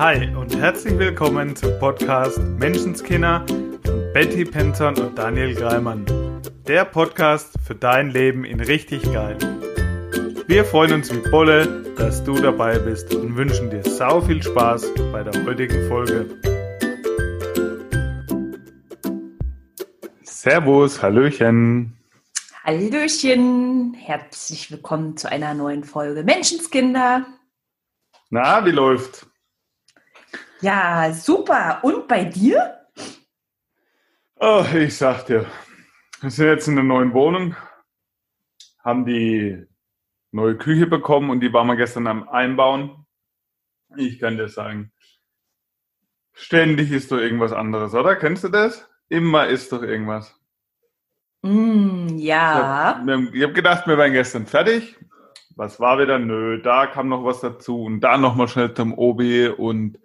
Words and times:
Hi 0.00 0.34
und 0.34 0.56
herzlich 0.56 0.98
willkommen 0.98 1.54
zum 1.54 1.78
Podcast 1.78 2.38
Menschenskinder 2.38 3.44
von 3.84 4.12
Betty 4.14 4.46
Penton 4.46 4.98
und 4.98 5.18
Daniel 5.18 5.54
Greimann. 5.54 6.06
Der 6.66 6.86
Podcast 6.86 7.52
für 7.62 7.74
dein 7.74 8.08
Leben 8.08 8.46
in 8.46 8.60
richtig 8.60 9.02
geil. 9.12 9.36
Wir 10.46 10.64
freuen 10.64 10.94
uns 10.94 11.12
wie 11.14 11.30
Bolle, 11.30 11.84
dass 11.98 12.24
du 12.24 12.32
dabei 12.32 12.78
bist 12.78 13.14
und 13.14 13.36
wünschen 13.36 13.68
dir 13.68 13.82
sau 13.82 14.22
viel 14.22 14.42
Spaß 14.42 14.86
bei 15.12 15.22
der 15.22 15.44
heutigen 15.44 15.86
Folge. 15.86 16.34
Servus, 20.22 21.02
Hallöchen. 21.02 21.94
Hallöchen, 22.64 23.92
herzlich 23.92 24.70
willkommen 24.70 25.18
zu 25.18 25.30
einer 25.30 25.52
neuen 25.52 25.84
Folge 25.84 26.24
Menschenskinder. 26.24 27.26
Na, 28.30 28.64
wie 28.64 28.70
läuft? 28.70 29.29
Ja, 30.60 31.12
super. 31.12 31.80
Und 31.82 32.06
bei 32.06 32.24
dir? 32.24 32.80
Oh, 34.36 34.64
ich 34.74 34.96
sag 34.96 35.26
dir, 35.26 35.46
wir 36.20 36.30
sind 36.30 36.46
jetzt 36.46 36.68
in 36.68 36.76
der 36.76 36.84
neuen 36.84 37.14
Wohnung, 37.14 37.56
haben 38.82 39.04
die 39.04 39.66
neue 40.32 40.56
Küche 40.56 40.86
bekommen 40.86 41.30
und 41.30 41.40
die 41.40 41.52
waren 41.52 41.66
wir 41.66 41.76
gestern 41.76 42.06
am 42.06 42.28
Einbauen. 42.28 43.06
Ich 43.96 44.18
kann 44.18 44.36
dir 44.36 44.48
sagen, 44.48 44.92
ständig 46.32 46.92
ist 46.92 47.10
doch 47.10 47.18
irgendwas 47.18 47.52
anderes, 47.52 47.94
oder? 47.94 48.16
Kennst 48.16 48.44
du 48.44 48.48
das? 48.48 48.88
Immer 49.08 49.46
ist 49.46 49.72
doch 49.72 49.82
irgendwas. 49.82 50.38
Mm, 51.42 52.18
ja. 52.18 53.02
Ich 53.02 53.12
habe 53.12 53.42
hab 53.42 53.54
gedacht, 53.54 53.86
wir 53.86 53.98
wären 53.98 54.12
gestern 54.12 54.46
fertig. 54.46 54.98
Was 55.56 55.80
war 55.80 55.98
wieder? 55.98 56.18
Nö, 56.18 56.60
da 56.62 56.86
kam 56.86 57.08
noch 57.08 57.24
was 57.24 57.40
dazu 57.40 57.84
und 57.84 58.00
da 58.00 58.16
nochmal 58.16 58.48
schnell 58.48 58.72
zum 58.72 58.96
Obi 58.96 59.48
und 59.48 59.98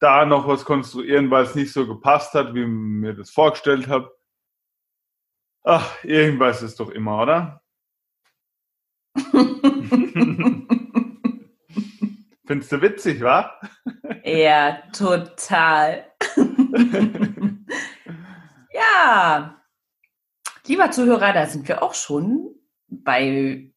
da 0.00 0.24
noch 0.26 0.46
was 0.46 0.64
konstruieren, 0.64 1.30
weil 1.30 1.44
es 1.44 1.54
nicht 1.54 1.72
so 1.72 1.86
gepasst 1.86 2.34
hat, 2.34 2.54
wie 2.54 2.66
mir 2.66 3.14
das 3.14 3.30
vorgestellt 3.30 3.88
habe. 3.88 4.14
Ach, 5.64 6.04
irgendwas 6.04 6.62
ist 6.62 6.78
doch 6.78 6.90
immer, 6.90 7.22
oder? 7.22 7.62
Findest 12.46 12.70
du 12.70 12.80
witzig, 12.80 13.20
wa? 13.22 13.58
Ja, 14.22 14.82
total. 14.92 16.12
ja, 18.72 19.60
lieber 20.66 20.90
Zuhörer, 20.92 21.32
da 21.32 21.46
sind 21.46 21.66
wir 21.66 21.82
auch 21.82 21.94
schon 21.94 22.54
bei 22.88 23.72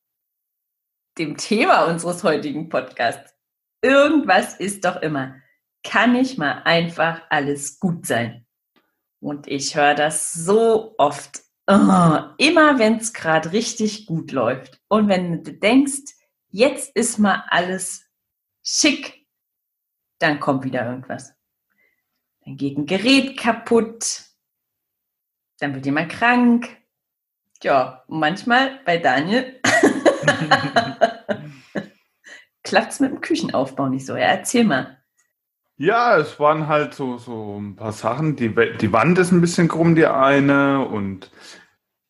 dem 1.18 1.38
Thema 1.38 1.86
unseres 1.86 2.24
heutigen 2.24 2.70
Podcasts. 2.70 3.36
Irgendwas 3.82 4.60
ist 4.60 4.86
doch 4.86 5.02
immer. 5.02 5.36
Kann 5.84 6.14
nicht 6.14 6.38
mal 6.38 6.64
einfach 6.64 7.22
alles 7.30 7.80
gut 7.80 8.06
sein? 8.06 8.46
Und 9.20 9.48
ich 9.48 9.76
höre 9.76 9.96
das 9.96 10.34
so 10.34 10.96
oft. 10.98 11.42
Oh, 11.68 12.20
immer 12.38 12.80
wenn 12.80 12.98
es 12.98 13.14
gerade 13.14 13.52
richtig 13.52 14.08
gut 14.08 14.32
läuft. 14.32 14.82
Und 14.88 15.08
wenn 15.08 15.44
du 15.44 15.54
denkst, 15.54 16.16
jetzt 16.50 16.96
ist 16.96 17.20
mal 17.20 17.44
alles 17.50 18.06
schick, 18.64 19.28
dann 20.20 20.40
kommt 20.40 20.64
wieder 20.64 20.86
irgendwas. 20.86 21.34
Dann 22.44 22.58
geht 22.58 22.78
ein 22.78 22.86
Gerät 22.86 23.38
kaputt, 23.38 24.24
dann 25.60 25.76
wird 25.76 25.86
jemand 25.86 26.12
krank. 26.12 26.78
Ja, 27.62 28.04
manchmal 28.08 28.80
bei 28.86 28.98
Daniel 28.98 29.62
klappt 32.64 32.94
es 32.94 33.00
mit 33.00 33.12
dem 33.12 33.22
Küchenaufbau 33.22 33.90
nicht 33.90 34.06
so. 34.06 34.16
Ja, 34.16 34.28
erzähl 34.28 34.64
mal. 34.64 34.99
Ja, 35.82 36.18
es 36.18 36.38
waren 36.42 36.68
halt 36.68 36.94
so, 36.94 37.18
so 37.18 37.58
ein 37.58 37.78
paar 37.78 37.94
Sachen. 37.94 38.36
Die, 38.36 38.54
die 38.54 38.92
Wand 38.92 39.18
ist 39.18 39.32
ein 39.32 39.40
bisschen 39.40 39.70
krumm, 39.70 39.96
die 39.96 40.08
eine. 40.08 40.86
Und 40.86 41.32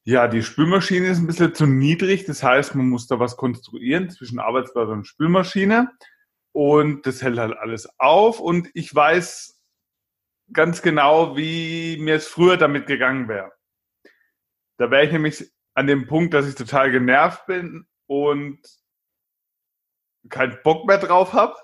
ja, 0.06 0.28
die 0.28 0.42
Spülmaschine 0.42 1.08
ist 1.10 1.20
ein 1.20 1.28
bisschen 1.28 1.54
zu 1.54 1.68
niedrig. 1.68 2.26
Das 2.26 2.42
heißt, 2.42 2.74
man 2.74 2.90
muss 2.90 3.06
da 3.06 3.20
was 3.20 3.38
konstruieren 3.38 4.10
zwischen 4.10 4.40
Arbeitsplatz 4.40 4.90
und 4.90 5.06
Spülmaschine. 5.06 5.92
Und 6.52 7.06
das 7.06 7.22
hält 7.22 7.38
halt 7.38 7.56
alles 7.56 7.88
auf. 8.00 8.40
Und 8.40 8.72
ich 8.74 8.94
weiß 8.94 9.62
ganz 10.52 10.82
genau, 10.82 11.38
wie 11.38 11.98
mir 12.00 12.16
es 12.16 12.28
früher 12.28 12.58
damit 12.58 12.88
gegangen 12.88 13.28
wäre. 13.28 13.52
Da 14.78 14.90
wäre 14.90 15.06
ich 15.06 15.12
nämlich 15.12 15.48
an 15.76 15.86
dem 15.86 16.08
Punkt, 16.08 16.34
dass 16.34 16.48
ich 16.48 16.56
total 16.56 16.90
genervt 16.90 17.46
bin 17.46 17.86
und 18.08 18.58
keinen 20.28 20.58
Bock 20.64 20.88
mehr 20.88 20.98
drauf 20.98 21.34
habe 21.34 21.56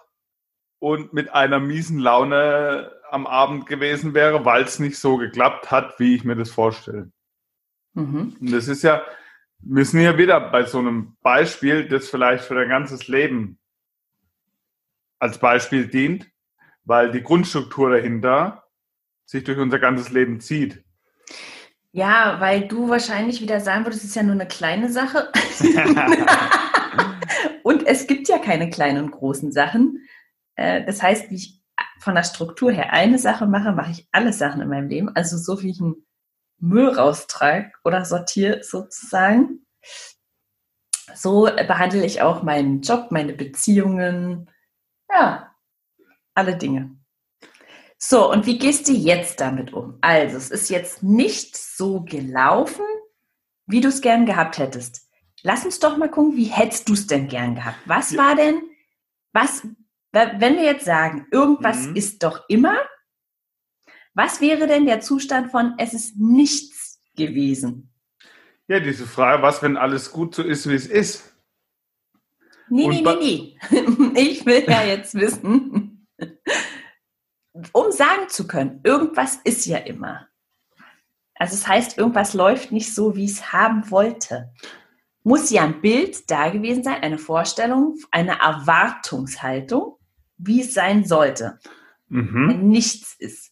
und 0.85 1.13
mit 1.13 1.34
einer 1.34 1.59
miesen 1.59 1.97
Laune 1.97 2.91
am 3.09 3.25
Abend 3.25 3.66
gewesen 3.66 4.13
wäre, 4.13 4.46
weil 4.46 4.66
es 4.66 4.78
nicht 4.78 5.00
so 5.00 5.18
geklappt 5.18 5.72
hat, 5.72 6.00
wie 6.00 6.13
ich 6.13 6.23
mir 6.23 6.35
das 6.35 6.51
vorstelle. 6.51 7.12
Mhm. 7.96 8.35
Und 8.40 8.51
das 8.51 8.68
ist 8.68 8.84
ja, 8.84 9.01
wir 9.57 9.84
sind 9.84 10.01
ja 10.01 10.16
wieder 10.19 10.40
bei 10.40 10.63
so 10.63 10.78
einem 10.78 11.18
Beispiel, 11.23 11.88
das 11.88 12.09
vielleicht 12.09 12.44
für 12.44 12.53
dein 12.53 12.69
ganzes 12.69 13.07
Leben 13.07 13.57
als 15.18 15.40
Beispiel 15.40 15.88
dient, 15.88 16.29
weil 16.84 17.12
die 17.12 17.23
Grundstruktur 17.23 17.90
dahinter 17.90 18.66
sich 19.25 19.44
durch 19.44 19.57
unser 19.57 19.79
ganzes 19.79 20.12
Leben 20.12 20.40
zieht. 20.40 20.84
Ja, 21.94 22.40
weil 22.40 22.67
du 22.67 22.90
wahrscheinlich 22.90 23.41
wieder 23.41 23.59
sagen 23.59 23.85
würdest, 23.85 24.03
es 24.03 24.09
ist 24.09 24.16
ja 24.16 24.22
nur 24.22 24.34
eine 24.34 24.47
kleine 24.47 24.91
Sache. 24.91 25.31
und 27.63 27.88
es 27.88 28.06
gibt 28.06 28.28
ja 28.28 28.38
keine 28.38 28.69
kleinen 28.69 29.06
und 29.06 29.09
großen 29.09 29.52
Sachen. 29.52 30.04
Äh, 30.55 30.85
das 30.85 31.01
heißt, 31.01 31.29
wie 31.29 31.35
ich 31.35 31.61
von 31.99 32.16
der 32.16 32.23
Struktur 32.23 32.71
her 32.71 32.93
eine 32.93 33.19
Sache 33.19 33.45
mache, 33.45 33.71
mache 33.71 33.91
ich 33.91 34.07
alle 34.11 34.33
Sachen 34.33 34.61
in 34.61 34.69
meinem 34.69 34.89
Leben. 34.89 35.09
Also 35.16 35.38
so 35.38 35.61
wie 35.61 35.71
ich 35.71 35.81
einen 35.81 36.05
Müll 36.59 36.89
raustrage 36.89 37.71
oder 37.83 38.05
sortiere 38.05 38.63
sozusagen. 38.63 39.66
So 41.13 41.43
behandle 41.43 42.05
ich 42.05 42.21
auch 42.21 42.43
meinen 42.43 42.81
Job, 42.81 43.11
meine 43.11 43.33
Beziehungen, 43.33 44.49
ja, 45.09 45.55
alle 46.33 46.57
Dinge. 46.57 46.97
So, 47.97 48.29
und 48.29 48.45
wie 48.45 48.57
gehst 48.57 48.87
du 48.87 48.91
jetzt 48.91 49.39
damit 49.39 49.73
um? 49.73 49.97
Also, 50.01 50.37
es 50.37 50.51
ist 50.51 50.69
jetzt 50.69 51.01
nicht 51.01 51.55
so 51.55 52.01
gelaufen, 52.01 52.85
wie 53.66 53.81
du 53.81 53.87
es 53.87 54.01
gern 54.01 54.25
gehabt 54.25 54.57
hättest. 54.57 55.07
Lass 55.43 55.66
uns 55.66 55.79
doch 55.79 55.97
mal 55.97 56.09
gucken, 56.09 56.35
wie 56.35 56.45
hättest 56.45 56.89
du 56.89 56.93
es 56.93 57.07
denn 57.07 57.27
gern 57.27 57.55
gehabt? 57.55 57.77
Was 57.85 58.17
war 58.17 58.35
denn, 58.35 58.61
was 59.31 59.66
wenn 60.16 60.56
wir 60.56 60.64
jetzt 60.64 60.86
sagen, 60.86 61.28
irgendwas 61.31 61.88
mhm. 61.88 61.96
ist 61.96 62.24
doch 62.24 62.46
immer, 62.48 62.78
was 64.14 64.40
wäre 64.40 64.66
denn 64.66 64.86
der 64.86 65.02
Zustand 65.02 65.52
von 65.52 65.74
es 65.78 65.94
ist 65.94 66.18
nichts 66.18 67.02
gewesen? 67.16 67.94
Ja, 68.68 68.80
diese 68.80 69.06
Frage, 69.06 69.44
was, 69.44 69.62
wenn 69.62 69.78
alles 69.78 70.12
gut 70.12 70.34
so 70.34 70.42
ist, 70.42 70.68
wie 70.70 70.74
es 70.74 70.88
ist? 70.88 71.36
Nee, 72.70 72.88
nee, 72.88 73.02
nee, 73.02 73.58
nee. 73.70 74.16
Ich 74.16 74.46
will 74.46 74.64
ja 74.68 74.84
jetzt 74.84 75.14
wissen, 75.16 76.08
um 77.74 77.92
sagen 77.92 78.28
zu 78.30 78.47
können, 78.47 78.80
irgendwas 78.84 79.36
ist 79.44 79.66
ja 79.66 79.78
immer. 79.78 80.28
Also 81.36 81.53
es 81.53 81.62
das 81.62 81.68
heißt, 81.68 81.97
irgendwas 81.97 82.34
läuft 82.34 82.72
nicht 82.72 82.96
so, 82.96 83.16
wie 83.16 83.26
es 83.26 83.52
haben 83.52 83.92
wollte. 83.92 84.53
Muss 85.24 85.50
ja 85.50 85.64
ein 85.64 85.82
Bild 85.82 86.32
da 86.32 86.50
gewesen 86.50 86.84
sein, 86.84 87.03
eine 87.03 87.18
Vorstellung, 87.18 87.97
eine 88.12 88.40
Erwartungshaltung 88.40 89.94
wie 90.38 90.62
es 90.62 90.73
sein 90.73 91.06
sollte. 91.06 91.59
Mhm. 92.07 92.50
Wenn 92.50 92.68
nichts 92.68 93.16
ist. 93.18 93.51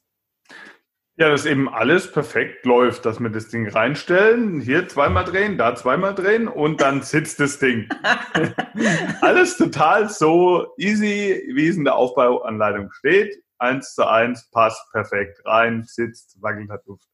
Ja, 1.15 1.29
dass 1.29 1.45
eben 1.45 1.69
alles 1.69 2.11
perfekt 2.11 2.65
läuft, 2.65 3.05
dass 3.05 3.19
wir 3.19 3.29
das 3.29 3.49
Ding 3.49 3.69
reinstellen, 3.69 4.59
hier 4.59 4.87
zweimal 4.87 5.23
drehen, 5.23 5.59
da 5.59 5.75
zweimal 5.75 6.15
drehen 6.15 6.47
und 6.47 6.81
dann 6.81 7.03
sitzt 7.03 7.39
das 7.39 7.59
Ding. 7.59 7.87
alles 9.21 9.57
total 9.57 10.09
so 10.09 10.73
easy, 10.77 11.51
wie 11.53 11.67
es 11.67 11.77
in 11.77 11.83
der 11.83 11.95
Aufbauanleitung 11.95 12.91
steht. 12.93 13.43
Eins 13.59 13.93
zu 13.93 14.07
eins, 14.07 14.49
passt 14.49 14.91
perfekt 14.91 15.39
rein, 15.45 15.83
sitzt, 15.85 16.41
wackelt, 16.41 16.71
hat 16.71 16.83
Luft. 16.87 17.07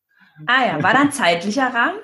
Ah 0.48 0.66
ja, 0.66 0.82
war 0.82 0.94
dann 0.94 1.12
zeitlicher 1.12 1.68
Rahmen? 1.74 2.00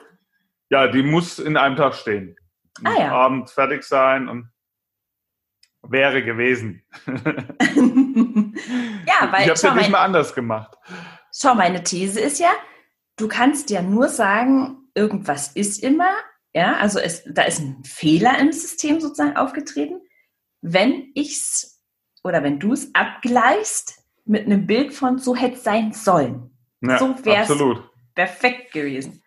Ja, 0.69 0.89
die 0.89 1.01
muss 1.01 1.39
in 1.39 1.55
einem 1.55 1.77
Tag 1.77 1.93
stehen. 1.95 2.35
Ah 2.83 2.99
ja. 2.99 3.11
Abends 3.11 3.53
fertig 3.53 3.83
sein 3.83 4.27
und 4.27 4.51
wäre 5.89 6.23
gewesen. 6.23 6.83
ja, 7.05 7.13
weil 9.31 9.41
ich 9.41 9.47
habe 9.47 9.51
es 9.51 9.61
ja 9.61 9.75
nicht 9.75 9.89
mal 9.89 10.03
anders 10.03 10.33
gemacht. 10.33 10.75
Schau, 11.33 11.55
meine 11.55 11.83
These 11.83 12.19
ist 12.19 12.39
ja, 12.39 12.51
du 13.17 13.27
kannst 13.27 13.69
ja 13.69 13.81
nur 13.81 14.07
sagen, 14.07 14.89
irgendwas 14.93 15.49
ist 15.49 15.83
immer, 15.83 16.09
ja, 16.53 16.77
also 16.77 16.99
es, 16.99 17.23
da 17.25 17.43
ist 17.43 17.59
ein 17.59 17.83
Fehler 17.83 18.39
im 18.39 18.51
System 18.51 19.01
sozusagen 19.01 19.35
aufgetreten, 19.35 20.01
wenn 20.61 21.11
ich's 21.13 21.81
oder 22.23 22.41
wenn 22.43 22.59
du 22.59 22.73
es 22.73 22.93
abgleichst 22.95 24.03
mit 24.25 24.45
einem 24.45 24.65
Bild 24.65 24.93
von 24.93 25.19
so 25.19 25.35
hätte 25.35 25.55
es 25.55 25.63
sein 25.63 25.93
sollen. 25.93 26.57
Ja, 26.81 26.97
so 26.97 27.15
wäre 27.23 27.43
es 27.43 27.81
perfekt 28.15 28.71
gewesen. 28.73 29.21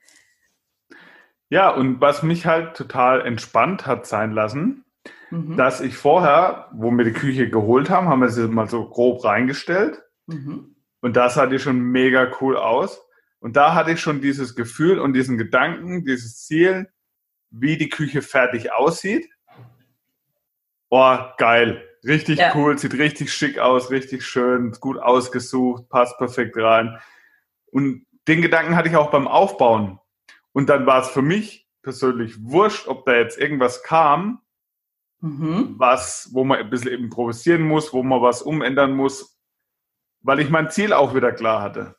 Ja, 1.50 1.70
und 1.70 2.00
was 2.00 2.22
mich 2.22 2.46
halt 2.46 2.76
total 2.76 3.24
entspannt 3.24 3.86
hat 3.86 4.06
sein 4.06 4.32
lassen, 4.32 4.84
mhm. 5.30 5.56
dass 5.56 5.80
ich 5.80 5.96
vorher, 5.96 6.68
wo 6.72 6.90
wir 6.90 7.04
die 7.04 7.12
Küche 7.12 7.48
geholt 7.50 7.90
haben, 7.90 8.08
haben 8.08 8.20
wir 8.20 8.28
sie 8.28 8.48
mal 8.48 8.68
so 8.68 8.88
grob 8.88 9.24
reingestellt. 9.24 10.02
Mhm. 10.26 10.76
Und 11.00 11.16
das 11.16 11.34
sah 11.34 11.46
die 11.46 11.58
schon 11.58 11.78
mega 11.78 12.30
cool 12.40 12.56
aus. 12.56 13.00
Und 13.40 13.56
da 13.56 13.74
hatte 13.74 13.92
ich 13.92 14.00
schon 14.00 14.20
dieses 14.20 14.56
Gefühl 14.56 14.98
und 14.98 15.12
diesen 15.12 15.38
Gedanken, 15.38 16.04
dieses 16.04 16.44
Ziel, 16.44 16.88
wie 17.50 17.76
die 17.76 17.88
Küche 17.88 18.22
fertig 18.22 18.72
aussieht. 18.72 19.28
Oh, 20.90 21.18
geil. 21.36 21.84
Richtig 22.04 22.38
ja. 22.38 22.52
cool, 22.54 22.78
sieht 22.78 22.94
richtig 22.94 23.32
schick 23.32 23.58
aus, 23.58 23.90
richtig 23.90 24.24
schön, 24.24 24.72
gut 24.80 24.98
ausgesucht, 24.98 25.88
passt 25.88 26.16
perfekt 26.18 26.56
rein. 26.56 26.98
Und 27.70 28.06
den 28.26 28.42
Gedanken 28.42 28.76
hatte 28.76 28.88
ich 28.88 28.96
auch 28.96 29.10
beim 29.10 29.28
Aufbauen. 29.28 29.98
Und 30.52 30.68
dann 30.68 30.86
war 30.86 31.02
es 31.02 31.08
für 31.08 31.22
mich 31.22 31.68
persönlich 31.82 32.42
wurscht, 32.42 32.88
ob 32.88 33.04
da 33.04 33.14
jetzt 33.14 33.38
irgendwas 33.38 33.82
kam, 33.82 34.40
mhm. 35.20 35.74
was, 35.78 36.30
wo 36.32 36.44
man 36.44 36.58
ein 36.58 36.70
bisschen 36.70 36.92
improvisieren 36.92 37.62
muss, 37.62 37.92
wo 37.92 38.02
man 38.02 38.22
was 38.22 38.42
umändern 38.42 38.94
muss, 38.94 39.38
weil 40.20 40.40
ich 40.40 40.50
mein 40.50 40.70
Ziel 40.70 40.92
auch 40.92 41.14
wieder 41.14 41.32
klar 41.32 41.62
hatte. 41.62 41.96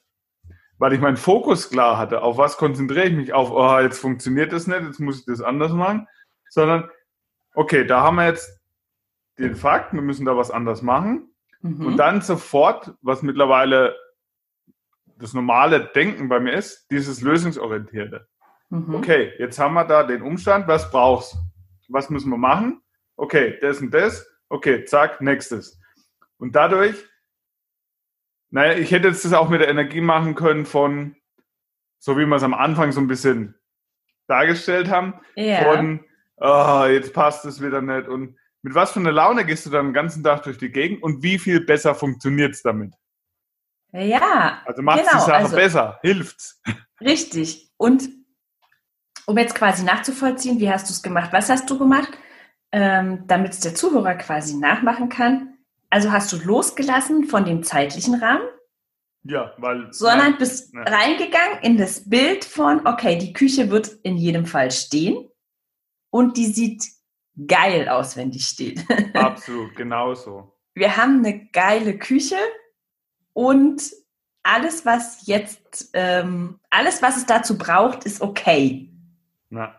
Weil 0.77 0.93
ich 0.93 1.01
meinen 1.01 1.17
Fokus 1.17 1.69
klar 1.69 1.97
hatte. 1.97 2.21
Auf 2.21 2.37
was 2.37 2.57
konzentriere 2.57 3.07
ich 3.07 3.15
mich? 3.15 3.33
Auf, 3.33 3.51
oh, 3.51 3.79
jetzt 3.79 3.99
funktioniert 3.99 4.53
das 4.53 4.67
nicht, 4.67 4.81
jetzt 4.81 4.99
muss 4.99 5.19
ich 5.19 5.25
das 5.25 5.41
anders 5.41 5.73
machen. 5.73 6.07
Sondern, 6.49 6.89
okay, 7.53 7.85
da 7.85 8.01
haben 8.01 8.15
wir 8.15 8.27
jetzt 8.27 8.61
den 9.37 9.55
Fakt, 9.55 9.93
wir 9.93 10.01
müssen 10.01 10.25
da 10.25 10.37
was 10.37 10.51
anders 10.51 10.81
machen. 10.81 11.33
Mhm. 11.61 11.85
Und 11.85 11.97
dann 11.97 12.21
sofort, 12.21 12.93
was 13.01 13.23
mittlerweile 13.23 13.95
das 15.17 15.33
normale 15.33 15.91
Denken 15.93 16.29
bei 16.29 16.39
mir 16.39 16.53
ist, 16.53 16.89
dieses 16.91 17.21
lösungsorientierte. 17.21 18.27
Mhm. 18.69 18.95
Okay, 18.95 19.33
jetzt 19.37 19.59
haben 19.59 19.73
wir 19.73 19.83
da 19.83 20.03
den 20.03 20.21
Umstand, 20.21 20.67
was 20.67 20.89
brauchst 20.91 21.37
Was 21.89 22.09
müssen 22.09 22.29
wir 22.29 22.37
machen? 22.37 22.81
Okay, 23.19 23.57
das 23.59 23.81
und 23.81 23.93
das. 23.93 24.25
Okay, 24.47 24.85
zack, 24.85 25.19
nächstes. 25.19 25.77
Und 26.37 26.55
dadurch, 26.55 26.95
naja, 28.49 28.77
ich 28.77 28.91
hätte 28.91 29.09
jetzt 29.09 29.25
das 29.25 29.33
auch 29.33 29.49
mit 29.49 29.59
der 29.59 29.67
Energie 29.67 29.99
machen 29.99 30.35
können 30.35 30.65
von, 30.65 31.17
so 31.99 32.17
wie 32.17 32.25
wir 32.25 32.37
es 32.37 32.43
am 32.43 32.53
Anfang 32.53 32.93
so 32.93 33.01
ein 33.01 33.07
bisschen 33.07 33.55
dargestellt 34.27 34.89
haben, 34.89 35.19
ja. 35.35 35.63
von, 35.65 36.05
oh, 36.37 36.85
jetzt 36.85 37.13
passt 37.13 37.43
es 37.43 37.61
wieder 37.61 37.81
nicht. 37.81 38.07
Und 38.07 38.37
mit 38.61 38.73
was 38.73 38.91
für 38.91 39.01
einer 39.01 39.11
Laune 39.11 39.45
gehst 39.45 39.65
du 39.65 39.69
dann 39.69 39.87
den 39.87 39.93
ganzen 39.93 40.23
Tag 40.23 40.43
durch 40.43 40.57
die 40.57 40.71
Gegend 40.71 41.03
und 41.03 41.21
wie 41.21 41.39
viel 41.39 41.59
besser 41.59 41.95
funktioniert 41.95 42.53
es 42.53 42.61
damit? 42.61 42.93
Ja. 43.91 44.61
Also 44.65 44.81
macht 44.81 44.99
genau, 44.99 45.11
die 45.11 45.19
Sache 45.19 45.35
also, 45.35 45.55
besser, 45.57 45.99
hilft's. 46.03 46.61
Richtig. 47.01 47.69
Und 47.75 48.07
um 49.25 49.37
jetzt 49.37 49.55
quasi 49.55 49.83
nachzuvollziehen, 49.83 50.61
wie 50.61 50.71
hast 50.71 50.87
du 50.87 50.93
es 50.93 51.03
gemacht? 51.03 51.33
Was 51.33 51.49
hast 51.49 51.69
du 51.69 51.77
gemacht, 51.77 52.17
ähm, 52.71 53.23
damit 53.27 53.53
es 53.53 53.59
der 53.59 53.75
Zuhörer 53.75 54.15
quasi 54.15 54.57
nachmachen 54.57 55.09
kann? 55.09 55.57
Also 55.89 56.11
hast 56.11 56.31
du 56.31 56.37
losgelassen 56.37 57.25
von 57.25 57.45
dem 57.45 57.63
zeitlichen 57.63 58.15
Rahmen? 58.15 58.47
Ja, 59.23 59.53
weil. 59.57 59.91
Sondern 59.91 60.31
nein, 60.31 60.37
bist 60.37 60.73
nein. 60.73 60.87
reingegangen 60.87 61.59
in 61.61 61.77
das 61.77 62.09
Bild 62.09 62.45
von, 62.45 62.85
okay, 62.87 63.17
die 63.17 63.33
Küche 63.33 63.69
wird 63.69 63.87
in 64.03 64.17
jedem 64.17 64.45
Fall 64.45 64.71
stehen 64.71 65.29
und 66.09 66.37
die 66.37 66.45
sieht 66.45 66.83
geil 67.47 67.89
aus, 67.89 68.15
wenn 68.15 68.31
die 68.31 68.39
steht. 68.39 68.85
Absolut, 69.13 69.75
genauso. 69.75 70.55
Wir 70.73 70.95
haben 70.95 71.19
eine 71.19 71.47
geile 71.47 71.97
Küche 71.97 72.37
und 73.33 73.81
alles, 74.43 74.85
was 74.85 75.27
jetzt, 75.27 75.89
ähm, 75.93 76.59
alles, 76.69 77.01
was 77.01 77.17
es 77.17 77.25
dazu 77.25 77.57
braucht, 77.57 78.05
ist 78.05 78.21
okay. 78.21 78.89
Na. 79.49 79.77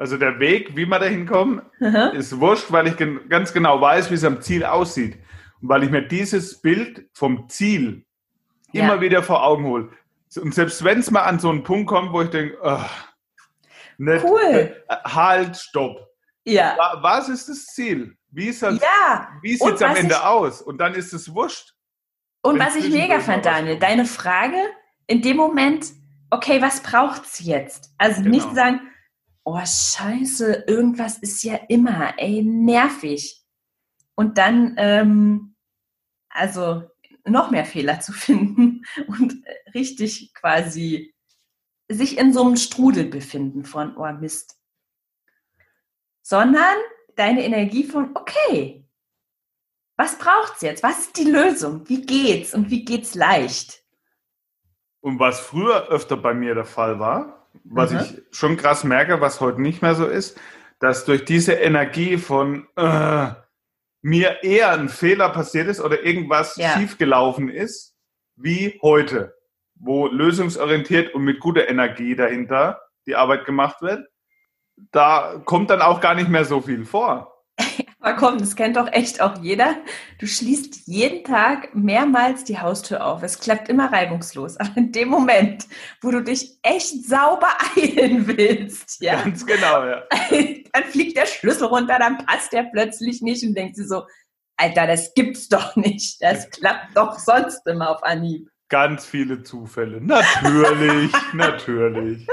Also 0.00 0.16
der 0.16 0.40
Weg, 0.40 0.76
wie 0.76 0.86
wir 0.86 0.98
da 0.98 1.04
hinkommen, 1.04 1.60
mhm. 1.78 2.12
ist 2.14 2.40
wurscht, 2.40 2.72
weil 2.72 2.86
ich 2.86 2.96
gen 2.96 3.28
ganz 3.28 3.52
genau 3.52 3.82
weiß, 3.82 4.10
wie 4.10 4.14
es 4.14 4.24
am 4.24 4.40
Ziel 4.40 4.64
aussieht. 4.64 5.18
Und 5.60 5.68
weil 5.68 5.82
ich 5.84 5.90
mir 5.90 6.00
dieses 6.00 6.62
Bild 6.62 7.06
vom 7.12 7.50
Ziel 7.50 8.06
ja. 8.72 8.84
immer 8.84 9.02
wieder 9.02 9.22
vor 9.22 9.44
Augen 9.44 9.66
hole. 9.66 9.90
Und 10.40 10.54
selbst 10.54 10.82
wenn 10.84 11.00
es 11.00 11.10
mal 11.10 11.24
an 11.24 11.38
so 11.38 11.50
einen 11.50 11.64
Punkt 11.64 11.86
kommt, 11.86 12.14
wo 12.14 12.22
ich 12.22 12.30
denke, 12.30 12.56
oh, 12.62 12.80
nicht, 13.98 14.24
cool. 14.24 14.74
Äh, 14.88 14.96
halt, 15.04 15.58
stopp. 15.58 16.08
Ja. 16.44 16.78
Was 17.02 17.28
ist 17.28 17.50
das 17.50 17.66
Ziel? 17.66 18.16
Wie, 18.30 18.46
ist 18.46 18.62
das, 18.62 18.80
ja. 18.80 19.28
wie 19.42 19.54
sieht 19.54 19.74
es 19.74 19.82
am 19.82 19.96
Ende 19.96 20.14
ich, 20.14 20.24
aus? 20.24 20.62
Und 20.62 20.78
dann 20.78 20.94
ist 20.94 21.12
es 21.12 21.34
wurscht. 21.34 21.74
Und 22.40 22.58
was 22.58 22.74
ich 22.74 22.88
mega 22.88 23.20
fand, 23.20 23.44
Daniel, 23.44 23.78
deine 23.78 24.06
Frage 24.06 24.56
in 25.06 25.20
dem 25.20 25.36
Moment, 25.36 25.88
okay, 26.30 26.62
was 26.62 26.82
braucht 26.82 27.26
es 27.26 27.40
jetzt? 27.40 27.92
Also 27.98 28.22
genau. 28.22 28.36
nicht 28.36 28.54
sagen, 28.54 28.80
oh 29.50 29.64
scheiße, 29.64 30.64
irgendwas 30.66 31.18
ist 31.18 31.42
ja 31.42 31.56
immer, 31.68 32.18
ey, 32.18 32.42
nervig. 32.42 33.42
Und 34.14 34.38
dann, 34.38 34.74
ähm, 34.78 35.56
also 36.28 36.88
noch 37.24 37.50
mehr 37.50 37.64
Fehler 37.64 38.00
zu 38.00 38.12
finden 38.26 38.84
und 39.06 39.42
richtig 39.74 40.32
quasi 40.34 41.14
sich 41.88 42.18
in 42.18 42.32
so 42.32 42.44
einem 42.44 42.56
Strudel 42.56 43.06
befinden 43.06 43.64
von, 43.64 43.96
oh 43.96 44.12
Mist. 44.12 44.56
Sondern 46.22 46.76
deine 47.16 47.44
Energie 47.44 47.84
von, 47.84 48.16
okay, 48.16 48.86
was 49.96 50.16
braucht 50.18 50.54
es 50.56 50.62
jetzt? 50.62 50.82
Was 50.82 51.00
ist 51.00 51.16
die 51.18 51.30
Lösung? 51.30 51.88
Wie 51.88 52.02
geht's 52.02 52.54
und 52.54 52.70
wie 52.70 52.84
geht's 52.84 53.14
leicht? 53.14 53.82
Und 55.00 55.18
was 55.18 55.40
früher 55.40 55.88
öfter 55.88 56.16
bei 56.16 56.34
mir 56.34 56.54
der 56.54 56.64
Fall 56.64 56.98
war, 57.00 57.39
was 57.64 57.90
mhm. 57.92 58.00
ich 58.00 58.22
schon 58.36 58.56
krass 58.56 58.84
merke, 58.84 59.20
was 59.20 59.40
heute 59.40 59.60
nicht 59.60 59.82
mehr 59.82 59.94
so 59.94 60.06
ist, 60.06 60.38
dass 60.78 61.04
durch 61.04 61.24
diese 61.24 61.52
Energie 61.52 62.16
von 62.16 62.66
äh, 62.76 63.28
mir 64.02 64.42
eher 64.42 64.72
ein 64.72 64.88
Fehler 64.88 65.28
passiert 65.28 65.68
ist 65.68 65.80
oder 65.80 66.02
irgendwas 66.02 66.56
ja. 66.56 66.70
schiefgelaufen 66.70 67.48
ist, 67.48 67.94
wie 68.36 68.78
heute, 68.82 69.36
wo 69.74 70.06
lösungsorientiert 70.06 71.14
und 71.14 71.24
mit 71.24 71.40
guter 71.40 71.68
Energie 71.68 72.16
dahinter 72.16 72.80
die 73.06 73.16
Arbeit 73.16 73.44
gemacht 73.44 73.82
wird, 73.82 74.06
da 74.92 75.42
kommt 75.44 75.70
dann 75.70 75.82
auch 75.82 76.00
gar 76.00 76.14
nicht 76.14 76.30
mehr 76.30 76.44
so 76.44 76.60
viel 76.60 76.84
vor. 76.84 77.39
Aber 78.02 78.16
komm, 78.16 78.38
das 78.38 78.56
kennt 78.56 78.76
doch 78.76 78.90
echt 78.92 79.20
auch 79.20 79.42
jeder. 79.42 79.76
Du 80.18 80.26
schließt 80.26 80.86
jeden 80.86 81.22
Tag 81.22 81.74
mehrmals 81.74 82.44
die 82.44 82.58
Haustür 82.58 83.04
auf. 83.04 83.22
Es 83.22 83.38
klappt 83.38 83.68
immer 83.68 83.92
reibungslos. 83.92 84.56
Aber 84.56 84.74
in 84.76 84.90
dem 84.90 85.08
Moment, 85.08 85.66
wo 86.00 86.10
du 86.10 86.22
dich 86.22 86.58
echt 86.62 87.04
sauber 87.04 87.50
eilen 87.76 88.26
willst, 88.26 89.02
ja. 89.02 89.20
Ganz 89.20 89.44
genau, 89.44 89.84
ja. 89.84 90.02
Dann 90.72 90.84
fliegt 90.84 91.18
der 91.18 91.26
Schlüssel 91.26 91.66
runter, 91.66 91.98
dann 91.98 92.18
passt 92.18 92.52
der 92.52 92.62
plötzlich 92.62 93.22
nicht 93.22 93.44
und 93.44 93.54
denkst 93.54 93.76
dir 93.76 93.86
so, 93.86 94.04
Alter, 94.56 94.86
das 94.86 95.14
gibt's 95.14 95.48
doch 95.48 95.74
nicht. 95.74 96.22
Das 96.22 96.48
klappt 96.50 96.96
doch 96.96 97.18
sonst 97.18 97.66
immer 97.66 97.90
auf 97.90 98.02
Anhieb. 98.04 98.48
Ganz 98.68 99.04
viele 99.04 99.42
Zufälle. 99.42 100.00
Natürlich, 100.00 101.12
natürlich. 101.32 102.26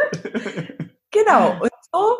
Genau. 1.11 1.59
Und 1.59 1.71
so 1.91 2.17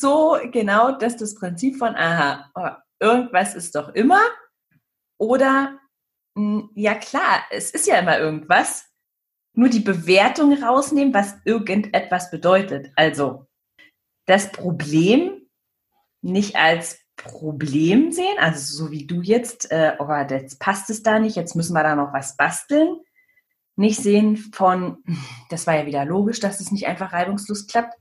so 0.00 0.38
genau, 0.50 0.92
dass 0.92 1.16
das 1.16 1.34
Prinzip 1.34 1.76
von, 1.76 1.94
aha, 1.94 2.50
oh, 2.54 2.70
irgendwas 3.00 3.54
ist 3.54 3.74
doch 3.74 3.88
immer. 3.90 4.22
Oder, 5.18 5.78
hm, 6.36 6.70
ja 6.74 6.94
klar, 6.94 7.44
es 7.50 7.70
ist 7.70 7.86
ja 7.86 7.98
immer 7.98 8.18
irgendwas. 8.18 8.86
Nur 9.54 9.68
die 9.68 9.80
Bewertung 9.80 10.52
rausnehmen, 10.62 11.12
was 11.12 11.34
irgendetwas 11.44 12.30
bedeutet. 12.30 12.90
Also, 12.96 13.46
das 14.26 14.50
Problem 14.50 15.42
nicht 16.22 16.56
als 16.56 17.00
Problem 17.16 18.10
sehen, 18.12 18.38
also 18.38 18.84
so 18.84 18.90
wie 18.90 19.06
du 19.06 19.20
jetzt, 19.20 19.70
äh, 19.70 19.96
oh, 19.98 20.08
jetzt 20.30 20.58
passt 20.60 20.88
es 20.90 21.02
da 21.02 21.18
nicht, 21.18 21.36
jetzt 21.36 21.54
müssen 21.54 21.74
wir 21.74 21.82
da 21.82 21.94
noch 21.94 22.12
was 22.12 22.36
basteln. 22.36 23.00
Nicht 23.76 24.00
sehen 24.00 24.36
von, 24.36 25.02
das 25.50 25.66
war 25.66 25.76
ja 25.76 25.86
wieder 25.86 26.04
logisch, 26.04 26.40
dass 26.40 26.60
es 26.60 26.72
nicht 26.72 26.86
einfach 26.86 27.12
reibungslos 27.12 27.66
klappt, 27.66 27.94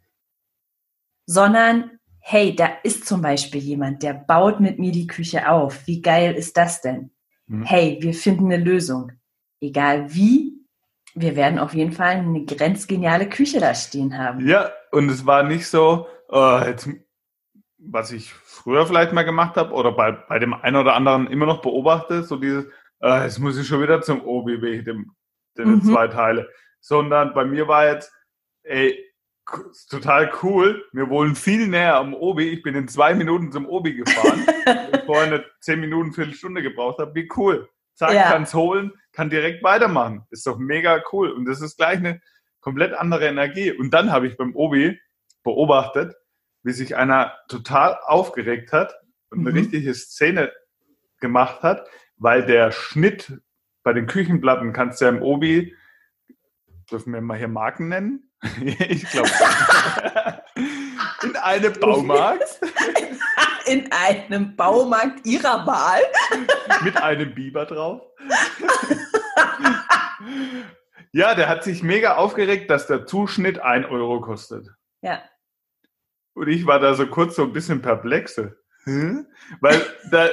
sondern 1.25 1.99
hey, 2.21 2.55
da 2.55 2.69
ist 2.83 3.05
zum 3.05 3.21
Beispiel 3.21 3.61
jemand, 3.61 4.03
der 4.03 4.13
baut 4.13 4.59
mit 4.59 4.79
mir 4.79 4.91
die 4.91 5.07
Küche 5.07 5.49
auf. 5.49 5.85
Wie 5.87 6.01
geil 6.01 6.35
ist 6.35 6.55
das 6.55 6.81
denn? 6.81 7.11
Mhm. 7.47 7.63
Hey, 7.63 7.97
wir 7.99 8.13
finden 8.13 8.45
eine 8.45 8.63
Lösung. 8.63 9.11
Egal 9.59 10.13
wie, 10.13 10.53
wir 11.13 11.35
werden 11.35 11.59
auf 11.59 11.73
jeden 11.73 11.91
Fall 11.91 12.17
eine 12.17 12.45
grenzgeniale 12.45 13.27
Küche 13.27 13.59
da 13.59 13.73
stehen 13.73 14.17
haben. 14.17 14.47
Ja, 14.47 14.71
und 14.91 15.09
es 15.09 15.25
war 15.25 15.43
nicht 15.43 15.67
so, 15.67 16.07
äh, 16.31 16.69
jetzt, 16.69 16.87
was 17.77 18.11
ich 18.11 18.31
früher 18.31 18.85
vielleicht 18.85 19.11
mal 19.11 19.23
gemacht 19.23 19.57
habe 19.57 19.73
oder 19.73 19.91
bei, 19.91 20.11
bei 20.11 20.39
dem 20.39 20.53
einen 20.53 20.77
oder 20.77 20.95
anderen 20.95 21.27
immer 21.27 21.47
noch 21.47 21.61
beobachte, 21.61 22.23
so 22.23 22.37
dieses, 22.37 22.65
äh, 23.01 23.23
jetzt 23.23 23.39
muss 23.39 23.57
ich 23.57 23.67
schon 23.67 23.81
wieder 23.81 24.01
zum 24.01 24.23
OBW, 24.23 24.83
dem, 24.83 25.11
dem 25.57 25.75
mhm. 25.75 25.83
zwei 25.83 26.07
Teile. 26.07 26.47
Sondern 26.79 27.33
bei 27.33 27.45
mir 27.45 27.67
war 27.67 27.87
jetzt, 27.87 28.13
ey, 28.63 29.10
total 29.89 30.31
cool. 30.43 30.83
Wir 30.93 31.09
wohnen 31.09 31.35
viel 31.35 31.67
näher 31.67 31.95
am 31.95 32.13
Obi. 32.13 32.49
Ich 32.49 32.63
bin 32.63 32.75
in 32.75 32.87
zwei 32.87 33.13
Minuten 33.13 33.51
zum 33.51 33.67
Obi 33.67 33.95
gefahren. 33.95 34.45
ich 34.93 35.01
vorher 35.05 35.25
eine 35.27 35.45
zehn 35.59 35.79
Minuten, 35.79 36.13
Viertelstunde 36.13 36.61
gebraucht 36.61 36.99
habe. 36.99 37.13
Wie 37.15 37.29
cool. 37.37 37.69
Zack, 37.95 38.13
ja. 38.13 38.31
kann 38.31 38.43
es 38.43 38.53
holen, 38.53 38.93
kann 39.11 39.29
direkt 39.29 39.63
weitermachen. 39.63 40.25
Ist 40.29 40.47
doch 40.47 40.57
mega 40.57 41.03
cool. 41.11 41.31
Und 41.31 41.45
das 41.45 41.61
ist 41.61 41.77
gleich 41.77 41.97
eine 41.97 42.21
komplett 42.61 42.93
andere 42.93 43.27
Energie. 43.27 43.71
Und 43.71 43.91
dann 43.93 44.11
habe 44.11 44.27
ich 44.27 44.37
beim 44.37 44.55
Obi 44.55 44.99
beobachtet, 45.43 46.15
wie 46.63 46.71
sich 46.71 46.95
einer 46.95 47.33
total 47.47 47.99
aufgeregt 48.03 48.71
hat 48.71 48.93
und 49.29 49.39
eine 49.39 49.51
Mhm. 49.51 49.57
richtige 49.57 49.93
Szene 49.93 50.51
gemacht 51.19 51.63
hat, 51.63 51.87
weil 52.17 52.45
der 52.45 52.71
Schnitt 52.71 53.41
bei 53.83 53.93
den 53.93 54.07
Küchenplatten 54.07 54.73
kannst 54.73 55.01
du 55.01 55.05
ja 55.05 55.11
im 55.11 55.21
Obi, 55.21 55.75
dürfen 56.91 57.13
wir 57.13 57.21
mal 57.21 57.37
hier 57.37 57.47
Marken 57.47 57.87
nennen? 57.87 58.30
ich 58.89 59.09
glaube. 59.09 59.29
In 61.23 61.35
einem 61.35 61.73
Baumarkt 61.73 62.59
In 63.67 63.91
einem 63.91 64.55
Baumarkt 64.55 65.25
ihrer 65.25 65.65
Wahl. 65.67 66.01
mit 66.83 66.97
einem 66.97 67.33
Biber 67.35 67.65
drauf. 67.65 68.01
ja, 71.11 71.35
der 71.35 71.47
hat 71.47 71.63
sich 71.63 71.83
mega 71.83 72.15
aufgeregt, 72.15 72.71
dass 72.71 72.87
der 72.87 73.05
Zuschnitt 73.05 73.59
1 73.59 73.85
Euro 73.87 74.19
kostet. 74.19 74.67
Ja. 75.01 75.21
Und 76.33 76.47
ich 76.47 76.65
war 76.65 76.79
da 76.79 76.95
so 76.95 77.05
kurz 77.05 77.35
so 77.35 77.43
ein 77.43 77.53
bisschen 77.53 77.81
perplexe. 77.81 78.57
Hm? 78.85 79.27
Weil 79.59 79.81
da, 80.09 80.27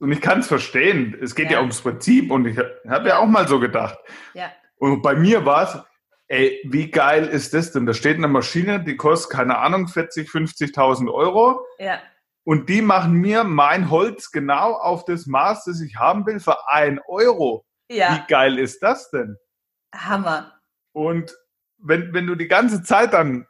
und 0.00 0.10
ich 0.10 0.20
kann 0.20 0.40
es 0.40 0.48
verstehen, 0.48 1.16
es 1.22 1.34
geht 1.34 1.46
ja. 1.46 1.52
Ja. 1.52 1.60
ums 1.60 1.80
Prinzip 1.80 2.30
und 2.30 2.46
ich 2.46 2.58
habe 2.88 3.08
ja 3.08 3.18
auch 3.18 3.26
mal 3.26 3.46
so 3.46 3.60
gedacht. 3.60 3.98
Ja. 4.34 4.50
Und 4.78 5.02
bei 5.02 5.14
mir 5.14 5.44
war 5.46 5.62
es, 5.62 5.78
ey, 6.28 6.60
wie 6.68 6.90
geil 6.90 7.26
ist 7.28 7.54
das 7.54 7.72
denn? 7.72 7.86
Da 7.86 7.94
steht 7.94 8.16
eine 8.16 8.28
Maschine, 8.28 8.82
die 8.82 8.96
kostet, 8.96 9.32
keine 9.32 9.58
Ahnung, 9.58 9.88
40, 9.88 10.28
50.000 10.28 11.12
Euro 11.12 11.64
Ja. 11.78 12.00
und 12.44 12.68
die 12.68 12.82
machen 12.82 13.12
mir 13.14 13.44
mein 13.44 13.90
Holz 13.90 14.30
genau 14.32 14.72
auf 14.72 15.04
das 15.04 15.26
Maß, 15.26 15.64
das 15.64 15.80
ich 15.80 15.96
haben 15.96 16.26
will, 16.26 16.40
für 16.40 16.68
1 16.68 17.00
Euro. 17.06 17.64
Ja. 17.88 18.14
Wie 18.16 18.26
geil 18.28 18.58
ist 18.58 18.82
das 18.82 19.10
denn? 19.10 19.36
Hammer. 19.94 20.52
Und 20.92 21.36
wenn, 21.78 22.12
wenn 22.12 22.26
du 22.26 22.34
die 22.34 22.48
ganze 22.48 22.82
Zeit 22.82 23.12
dann 23.12 23.46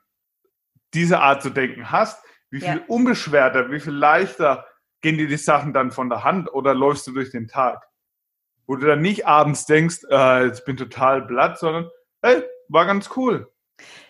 diese 0.95 1.21
Art 1.21 1.43
zu 1.43 1.51
denken 1.51 1.91
hast, 1.91 2.23
wie 2.51 2.61
viel 2.61 2.77
Ja. 2.77 2.83
unbeschwerter, 2.89 3.71
wie 3.71 3.81
viel 3.81 3.93
leichter 3.95 4.67
gehen 5.01 5.19
dir 5.19 5.29
die 5.29 5.37
Sachen 5.37 5.73
dann 5.73 5.91
von 5.91 6.09
der 6.09 6.25
Hand 6.25 6.53
oder 6.53 6.75
läufst 6.75 7.07
du 7.07 7.13
durch 7.13 7.31
den 7.31 7.49
Tag? 7.49 7.85
Wo 8.67 8.77
du 8.77 8.87
dann 8.87 9.01
nicht 9.03 9.27
abends 9.27 9.67
denkst, 9.67 9.99
äh, 10.11 10.45
jetzt 10.47 10.65
bin 10.65 10.77
total 10.77 11.23
blatt, 11.23 11.59
sondern 11.59 11.89
hey, 12.23 12.43
war 12.69 12.87
ganz 12.87 13.11
cool. 13.17 13.51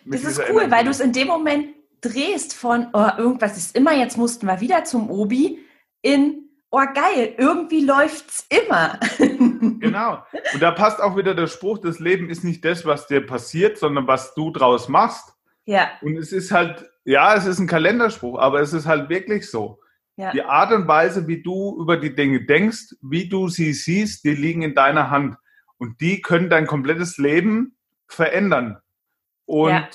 Das 0.04 0.22
ist 0.24 0.38
cool, 0.38 0.62
Energie. 0.62 0.70
weil 0.70 0.84
du 0.84 0.90
es 0.90 1.00
in 1.00 1.12
dem 1.12 1.28
Moment 1.28 1.74
drehst 2.00 2.54
von, 2.54 2.88
oh, 2.92 3.08
irgendwas 3.18 3.56
ist 3.56 3.76
immer, 3.76 3.94
jetzt 3.94 4.16
mussten 4.16 4.46
wir 4.46 4.60
wieder 4.60 4.84
zum 4.84 5.10
Obi, 5.10 5.58
in, 6.02 6.48
oh 6.70 6.82
geil, 6.94 7.34
irgendwie 7.38 7.84
läuft's 7.84 8.46
immer. 8.48 8.98
Genau. 9.78 10.24
Und 10.52 10.62
da 10.62 10.70
passt 10.70 11.00
auch 11.00 11.16
wieder 11.16 11.34
der 11.34 11.46
Spruch, 11.46 11.78
das 11.78 11.98
Leben 11.98 12.30
ist 12.30 12.44
nicht 12.44 12.64
das, 12.64 12.86
was 12.86 13.06
dir 13.06 13.24
passiert, 13.24 13.78
sondern 13.78 14.06
was 14.06 14.34
du 14.34 14.50
draus 14.50 14.88
machst. 14.88 15.32
Ja, 15.64 15.90
Und 16.02 16.16
es 16.16 16.32
ist 16.32 16.50
halt, 16.50 16.88
ja, 17.04 17.34
es 17.34 17.46
ist 17.46 17.58
ein 17.58 17.66
Kalenderspruch, 17.66 18.38
aber 18.38 18.60
es 18.60 18.72
ist 18.72 18.86
halt 18.86 19.08
wirklich 19.08 19.50
so. 19.50 19.80
ja, 20.16 20.32
Die 20.32 20.42
Art 20.42 20.72
und 20.72 20.88
Weise, 20.88 21.26
wie 21.28 21.42
du 21.42 21.76
über 21.80 21.96
die 21.98 22.14
Dinge 22.14 22.44
denkst, 22.46 22.96
wie 23.02 23.28
du 23.28 23.48
sie 23.48 23.72
siehst, 23.72 24.24
die 24.24 24.34
liegen 24.34 24.62
in 24.62 24.74
deiner 24.74 25.10
Hand. 25.10 25.36
Und 25.78 26.00
die 26.00 26.20
können 26.22 26.48
dein 26.48 26.66
komplettes 26.66 27.18
Leben 27.18 27.75
verändern. 28.08 28.78
Und 29.46 29.70
Ja. 29.70 29.88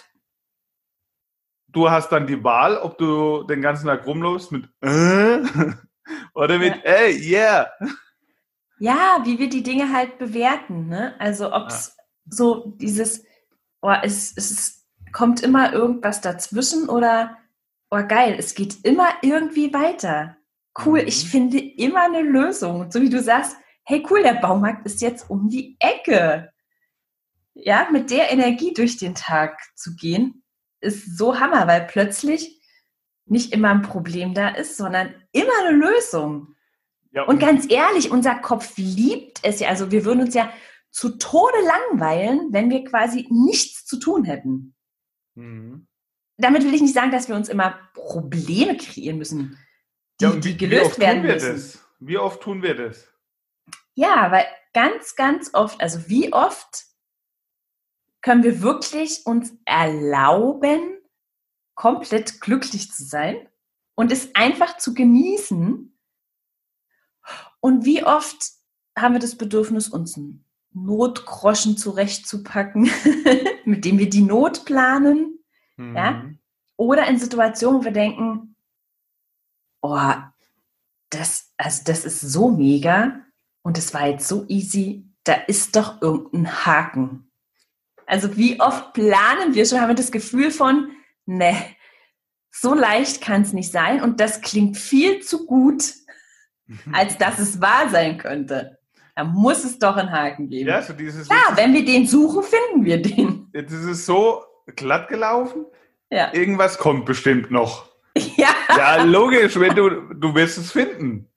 du 1.67 1.89
hast 1.89 2.09
dann 2.11 2.27
die 2.27 2.43
Wahl, 2.43 2.77
ob 2.77 2.97
du 2.97 3.43
den 3.43 3.61
ganzen 3.61 3.87
Tag 3.87 4.05
rumläufst 4.05 4.51
mit 4.51 4.65
äh, 4.81 5.39
oder 6.33 6.57
mit 6.59 6.75
Ja. 6.75 6.81
ey, 6.83 7.29
yeah. 7.29 7.71
ja, 8.79 9.19
wie 9.23 9.39
wir 9.39 9.49
die 9.49 9.63
Dinge 9.63 9.91
halt 9.93 10.17
bewerten, 10.17 10.87
ne? 10.87 11.15
Also 11.19 11.53
ob's 11.53 11.95
so 12.25 12.73
dieses, 12.77 13.23
oh, 13.81 13.93
es, 14.03 14.35
es 14.37 14.85
kommt 15.11 15.41
immer 15.41 15.73
irgendwas 15.73 16.21
dazwischen 16.21 16.87
oder, 16.89 17.37
oh 17.89 18.01
geil, 18.07 18.35
es 18.37 18.53
geht 18.55 18.83
immer 18.85 19.09
irgendwie 19.21 19.73
weiter. 19.73 20.37
Cool, 20.85 21.01
Mhm. 21.01 21.07
ich 21.07 21.29
finde 21.29 21.59
immer 21.59 22.03
eine 22.03 22.21
Lösung. 22.21 22.89
So 22.91 23.01
wie 23.01 23.09
du 23.09 23.21
sagst, 23.21 23.57
hey 23.83 24.05
cool, 24.09 24.23
der 24.23 24.35
Baumarkt 24.35 24.85
ist 24.85 25.01
jetzt 25.01 25.29
um 25.29 25.49
die 25.49 25.75
Ecke. 25.79 26.51
Ja, 27.63 27.87
mit 27.91 28.09
der 28.09 28.31
Energie 28.31 28.73
durch 28.73 28.97
den 28.97 29.15
Tag 29.15 29.59
zu 29.75 29.95
gehen, 29.95 30.43
ist 30.79 31.17
so 31.17 31.39
Hammer, 31.39 31.67
weil 31.67 31.85
plötzlich 31.87 32.59
nicht 33.25 33.53
immer 33.53 33.69
ein 33.69 33.83
Problem 33.83 34.33
da 34.33 34.49
ist, 34.49 34.77
sondern 34.77 35.13
immer 35.31 35.53
eine 35.65 35.77
Lösung. 35.77 36.55
Ja, 37.11 37.23
Und 37.23 37.39
ganz 37.39 37.69
ehrlich, 37.69 38.09
unser 38.09 38.35
Kopf 38.35 38.73
liebt 38.77 39.39
es 39.43 39.59
ja. 39.59 39.69
Also 39.69 39.91
wir 39.91 40.05
würden 40.05 40.21
uns 40.21 40.33
ja 40.33 40.51
zu 40.89 41.17
Tode 41.17 41.57
langweilen, 41.91 42.47
wenn 42.51 42.69
wir 42.69 42.83
quasi 42.83 43.27
nichts 43.29 43.85
zu 43.85 43.99
tun 43.99 44.23
hätten. 44.25 44.75
Mhm. 45.35 45.87
Damit 46.37 46.63
will 46.63 46.73
ich 46.73 46.81
nicht 46.81 46.95
sagen, 46.95 47.11
dass 47.11 47.27
wir 47.29 47.35
uns 47.35 47.47
immer 47.49 47.77
Probleme 47.93 48.75
kreieren 48.75 49.17
müssen, 49.17 49.57
die, 50.19 50.25
Ja, 50.25 50.31
die 50.31 50.43
wie, 50.43 50.53
wie 50.53 50.57
gelöst 50.57 50.99
werden 50.99 51.17
tun 51.19 51.27
wir 51.27 51.33
müssen. 51.35 51.53
das? 51.53 51.79
Wie 51.99 52.17
oft 52.17 52.41
tun 52.41 52.63
wir 52.63 52.75
das? 52.75 53.07
Ja, 53.93 54.31
weil 54.31 54.45
ganz, 54.73 55.15
ganz 55.15 55.53
oft, 55.53 55.79
also 55.81 56.09
wie 56.09 56.33
oft 56.33 56.85
können 58.21 58.43
wir 58.43 58.61
wirklich 58.61 59.25
uns 59.25 59.53
erlauben, 59.65 60.97
komplett 61.75 62.41
glücklich 62.41 62.91
zu 62.91 63.03
sein 63.03 63.47
und 63.95 64.11
es 64.11 64.35
einfach 64.35 64.77
zu 64.77 64.93
genießen? 64.93 65.97
Und 67.59 67.85
wie 67.85 68.03
oft 68.03 68.51
haben 68.97 69.13
wir 69.13 69.19
das 69.19 69.37
Bedürfnis, 69.37 69.89
uns 69.89 70.17
einen 70.17 70.45
Notgroschen 70.73 71.77
zurechtzupacken, 71.77 72.89
mit 73.65 73.85
dem 73.85 73.97
wir 73.97 74.09
die 74.09 74.21
Not 74.21 74.65
planen? 74.65 75.39
Ja? 75.77 76.11
Mhm. 76.11 76.39
Oder 76.77 77.07
in 77.07 77.19
Situationen, 77.19 77.81
wo 77.81 77.85
wir 77.85 77.91
denken, 77.91 78.55
oh, 79.81 80.13
das, 81.09 81.53
also 81.57 81.83
das 81.85 82.05
ist 82.05 82.21
so 82.21 82.49
mega 82.49 83.21
und 83.61 83.77
es 83.77 83.93
war 83.93 84.07
jetzt 84.07 84.27
so 84.27 84.45
easy, 84.47 85.05
da 85.23 85.33
ist 85.33 85.75
doch 85.75 86.01
irgendein 86.01 86.65
Haken. 86.65 87.30
Also 88.11 88.35
wie 88.35 88.59
oft 88.59 88.91
planen 88.91 89.53
wir 89.53 89.65
schon, 89.65 89.79
haben 89.79 89.87
wir 89.87 89.95
das 89.95 90.11
Gefühl 90.11 90.51
von, 90.51 90.91
ne, 91.25 91.55
so 92.51 92.73
leicht 92.73 93.21
kann 93.21 93.43
es 93.43 93.53
nicht 93.53 93.71
sein 93.71 94.01
und 94.01 94.19
das 94.19 94.41
klingt 94.41 94.75
viel 94.75 95.21
zu 95.21 95.45
gut, 95.45 95.93
als 96.91 97.17
dass 97.17 97.39
es 97.39 97.61
wahr 97.61 97.87
sein 97.89 98.17
könnte. 98.17 98.77
Da 99.15 99.23
muss 99.23 99.63
es 99.63 99.79
doch 99.79 99.95
einen 99.95 100.11
Haken 100.11 100.49
geben. 100.49 100.67
Ja, 100.67 100.81
so 100.81 100.91
dieses. 100.91 101.29
Klar, 101.29 101.55
wenn 101.55 101.73
wir 101.73 101.85
den 101.85 102.05
suchen, 102.05 102.43
finden 102.43 102.83
wir 102.83 103.01
den. 103.01 103.47
Jetzt 103.53 103.71
ist 103.71 103.85
es 103.85 104.05
so 104.05 104.43
glatt 104.75 105.07
gelaufen. 105.07 105.65
Ja. 106.09 106.33
Irgendwas 106.33 106.77
kommt 106.77 107.05
bestimmt 107.05 107.49
noch. 107.49 107.89
Ja, 108.35 108.53
Ja, 108.77 109.03
logisch, 109.03 109.57
wenn 109.57 109.73
du, 109.73 109.89
du 109.89 110.35
wirst 110.35 110.57
es 110.57 110.73
finden. 110.73 111.31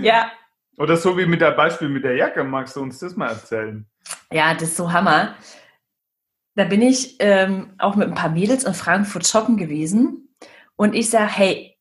ja. 0.00 0.32
Oder 0.78 0.96
so 0.96 1.18
wie 1.18 1.26
mit 1.26 1.40
der 1.40 1.50
Beispiel 1.50 1.88
mit 1.88 2.04
der 2.04 2.14
Jacke, 2.14 2.44
magst 2.44 2.76
du 2.76 2.80
uns 2.80 2.98
das 3.00 3.16
mal 3.16 3.28
erzählen? 3.28 3.84
Ja, 4.32 4.54
das 4.54 4.70
ist 4.70 4.76
so 4.76 4.92
Hammer. 4.92 5.34
Da 6.54 6.64
bin 6.64 6.82
ich 6.82 7.16
ähm, 7.18 7.74
auch 7.78 7.96
mit 7.96 8.08
ein 8.08 8.14
paar 8.14 8.30
Mädels 8.30 8.64
in 8.64 8.74
Frankfurt 8.74 9.26
shoppen 9.26 9.56
gewesen 9.56 10.34
und 10.76 10.94
ich 10.94 11.10
sage, 11.10 11.30
hey, 11.30 11.78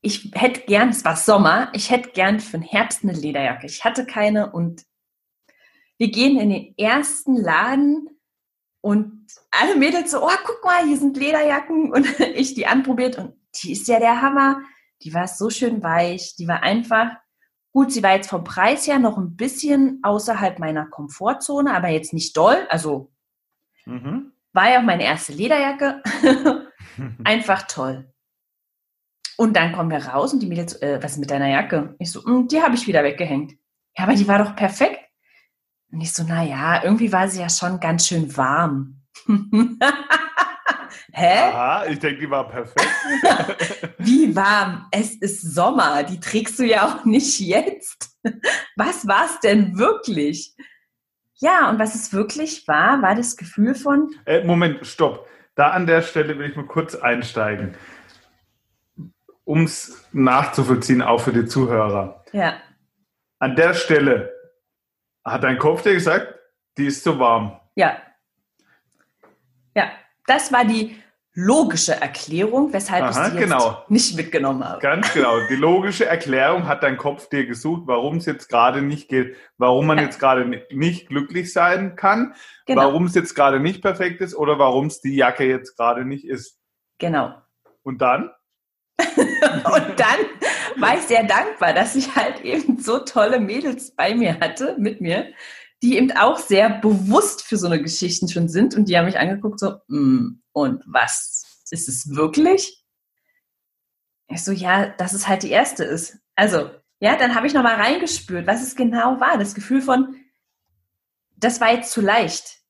ich 0.00 0.32
hätte 0.34 0.62
gern, 0.62 0.90
es 0.90 1.04
war 1.04 1.16
Sommer, 1.16 1.70
ich 1.72 1.90
hätte 1.90 2.10
gern 2.10 2.40
für 2.40 2.58
den 2.58 2.66
Herbst 2.66 3.04
eine 3.04 3.12
Lederjacke. 3.12 3.66
Ich 3.66 3.84
hatte 3.84 4.04
keine 4.04 4.52
und 4.52 4.84
wir 5.96 6.10
gehen 6.10 6.38
in 6.38 6.50
den 6.50 6.74
ersten 6.76 7.36
Laden 7.36 8.08
und 8.82 9.26
alle 9.50 9.76
Mädels 9.76 10.10
so, 10.10 10.22
oh, 10.22 10.30
guck 10.44 10.64
mal, 10.64 10.84
hier 10.84 10.98
sind 10.98 11.16
Lederjacken 11.16 11.92
und 11.94 12.20
ich 12.20 12.54
die 12.54 12.66
anprobiert 12.66 13.16
und 13.16 13.34
die 13.62 13.72
ist 13.72 13.88
ja 13.88 13.98
der 13.98 14.20
Hammer. 14.20 14.60
Die 15.02 15.14
war 15.14 15.28
so 15.28 15.50
schön 15.50 15.82
weich, 15.82 16.34
die 16.36 16.48
war 16.48 16.62
einfach 16.62 17.16
Gut, 17.74 17.90
sie 17.92 18.04
war 18.04 18.14
jetzt 18.14 18.30
vom 18.30 18.44
Preis 18.44 18.86
her 18.86 19.00
noch 19.00 19.18
ein 19.18 19.34
bisschen 19.36 19.98
außerhalb 20.04 20.60
meiner 20.60 20.86
Komfortzone, 20.86 21.74
aber 21.74 21.88
jetzt 21.88 22.12
nicht 22.14 22.36
doll. 22.36 22.66
Also 22.70 23.10
Mhm. 23.84 24.32
war 24.52 24.70
ja 24.70 24.78
auch 24.78 24.84
meine 24.84 25.02
erste 25.02 25.32
Lederjacke. 25.32 26.00
Einfach 27.24 27.62
toll. 27.66 28.10
Und 29.36 29.56
dann 29.56 29.72
kommen 29.72 29.90
wir 29.90 30.06
raus 30.06 30.32
und 30.32 30.38
die 30.40 30.46
Mädels, 30.46 30.80
äh, 30.80 31.00
was 31.02 31.12
ist 31.12 31.18
mit 31.18 31.32
deiner 31.32 31.48
Jacke? 31.48 31.96
Ich 31.98 32.12
so, 32.12 32.22
"Mm, 32.24 32.46
die 32.46 32.62
habe 32.62 32.76
ich 32.76 32.86
wieder 32.86 33.02
weggehängt. 33.02 33.54
Ja, 33.98 34.04
aber 34.04 34.14
die 34.14 34.28
war 34.28 34.38
doch 34.38 34.54
perfekt. 34.54 35.00
Und 35.90 36.00
ich 36.00 36.12
so, 36.12 36.24
na 36.26 36.44
ja, 36.44 36.82
irgendwie 36.84 37.12
war 37.12 37.28
sie 37.28 37.40
ja 37.40 37.48
schon 37.50 37.80
ganz 37.80 38.06
schön 38.06 38.36
warm. 38.36 39.02
Hä? 41.16 41.38
Aha, 41.52 41.86
ich 41.86 41.98
denke, 42.00 42.20
die 42.22 42.30
war 42.30 42.48
perfekt. 42.48 43.94
Wie 43.98 44.34
warm? 44.34 44.86
Es 44.90 45.14
ist 45.14 45.42
Sommer. 45.54 46.02
Die 46.02 46.18
trägst 46.18 46.58
du 46.58 46.64
ja 46.64 46.86
auch 46.88 47.04
nicht 47.04 47.38
jetzt. 47.40 48.18
Was 48.76 49.06
war 49.06 49.26
es 49.26 49.38
denn 49.40 49.78
wirklich? 49.78 50.54
Ja, 51.36 51.70
und 51.70 51.78
was 51.78 51.94
es 51.94 52.12
wirklich 52.12 52.66
war, 52.66 53.00
war 53.02 53.14
das 53.14 53.36
Gefühl 53.36 53.74
von, 53.76 54.12
Äh, 54.24 54.42
Moment, 54.44 54.84
stopp. 54.86 55.28
Da 55.54 55.70
an 55.70 55.86
der 55.86 56.02
Stelle 56.02 56.36
will 56.38 56.50
ich 56.50 56.56
mal 56.56 56.66
kurz 56.66 56.96
einsteigen. 56.96 57.76
Um 59.44 59.64
es 59.64 60.04
nachzuvollziehen, 60.12 61.00
auch 61.02 61.20
für 61.20 61.32
die 61.32 61.46
Zuhörer. 61.46 62.24
ja, 62.32 62.54
An 63.38 63.54
der 63.54 63.74
Stelle 63.74 64.32
hat 65.24 65.44
dein 65.44 65.58
Kopf 65.58 65.82
dir 65.82 65.92
gesagt, 65.94 66.34
die 66.76 66.86
ist 66.86 67.04
zu 67.04 67.18
warm. 67.20 67.60
ja. 67.76 67.98
Ja, 69.76 69.90
das 70.26 70.52
war 70.52 70.64
die 70.64 70.96
logische 71.34 72.00
Erklärung, 72.00 72.72
weshalb 72.72 73.02
Aha, 73.04 73.10
ich 73.10 73.16
sie 73.16 73.38
jetzt 73.38 73.50
genau. 73.50 73.84
nicht 73.88 74.16
mitgenommen 74.16 74.64
habe. 74.64 74.80
Ganz 74.80 75.12
genau. 75.12 75.34
Die 75.50 75.56
logische 75.56 76.06
Erklärung 76.06 76.68
hat 76.68 76.82
dein 76.84 76.96
Kopf 76.96 77.28
dir 77.28 77.44
gesucht, 77.46 77.82
warum 77.86 78.18
es 78.18 78.26
jetzt 78.26 78.48
gerade 78.48 78.82
nicht 78.82 79.08
geht, 79.08 79.36
warum 79.58 79.86
man 79.86 79.98
Ja. 79.98 80.04
jetzt 80.04 80.20
gerade 80.20 80.44
ni- 80.46 80.62
nicht 80.70 81.08
glücklich 81.08 81.52
sein 81.52 81.96
kann, 81.96 82.34
Genau, 82.66 82.82
warum 82.82 83.06
es 83.06 83.14
jetzt 83.14 83.34
gerade 83.34 83.58
nicht 83.58 83.82
perfekt 83.82 84.20
ist 84.20 84.34
oder 84.36 84.58
warum 84.60 84.86
es 84.86 85.00
die 85.00 85.16
Jacke 85.16 85.44
jetzt 85.44 85.76
gerade 85.76 86.04
nicht 86.04 86.24
ist. 86.24 86.58
genau. 86.98 87.34
Und 87.82 88.00
dann? 88.00 88.30
Und 88.98 89.98
dann 89.98 90.20
war 90.76 90.94
ich 90.94 91.02
sehr 91.02 91.24
dankbar, 91.24 91.72
dass 91.74 91.96
ich 91.96 92.14
halt 92.14 92.42
eben 92.42 92.78
so 92.78 93.00
tolle 93.00 93.40
Mädels 93.40 93.94
bei 93.94 94.14
mir 94.14 94.38
hatte, 94.40 94.76
mit 94.78 95.00
mir, 95.00 95.26
die 95.82 95.96
eben 95.96 96.12
auch 96.12 96.38
sehr 96.38 96.70
bewusst 96.70 97.42
für 97.42 97.56
so 97.56 97.66
eine 97.66 97.82
Geschichten 97.82 98.28
schon 98.28 98.48
sind 98.48 98.74
und 98.76 98.88
die 98.88 98.96
haben 98.96 99.04
mich 99.06 99.18
angeguckt 99.18 99.58
so, 99.58 99.74
"Mm, 99.88 100.40
und 100.54 100.82
was 100.86 101.44
ist 101.70 101.88
es 101.88 102.14
wirklich? 102.14 102.82
Ich 104.28 104.42
so, 104.42 104.52
ja, 104.52 104.86
dass 104.86 105.12
es 105.12 105.28
halt 105.28 105.42
die 105.42 105.50
erste 105.50 105.84
ist. 105.84 106.18
Also, 106.34 106.70
ja, 107.00 107.16
dann 107.16 107.34
habe 107.34 107.46
ich 107.46 107.52
nochmal 107.52 107.74
reingespürt, 107.74 108.46
was 108.46 108.62
es 108.62 108.76
genau 108.76 109.20
war. 109.20 109.36
Das 109.36 109.54
Gefühl 109.54 109.82
von, 109.82 110.16
das 111.36 111.60
war 111.60 111.72
jetzt 111.72 111.90
zu 111.90 112.00
leicht. 112.00 112.60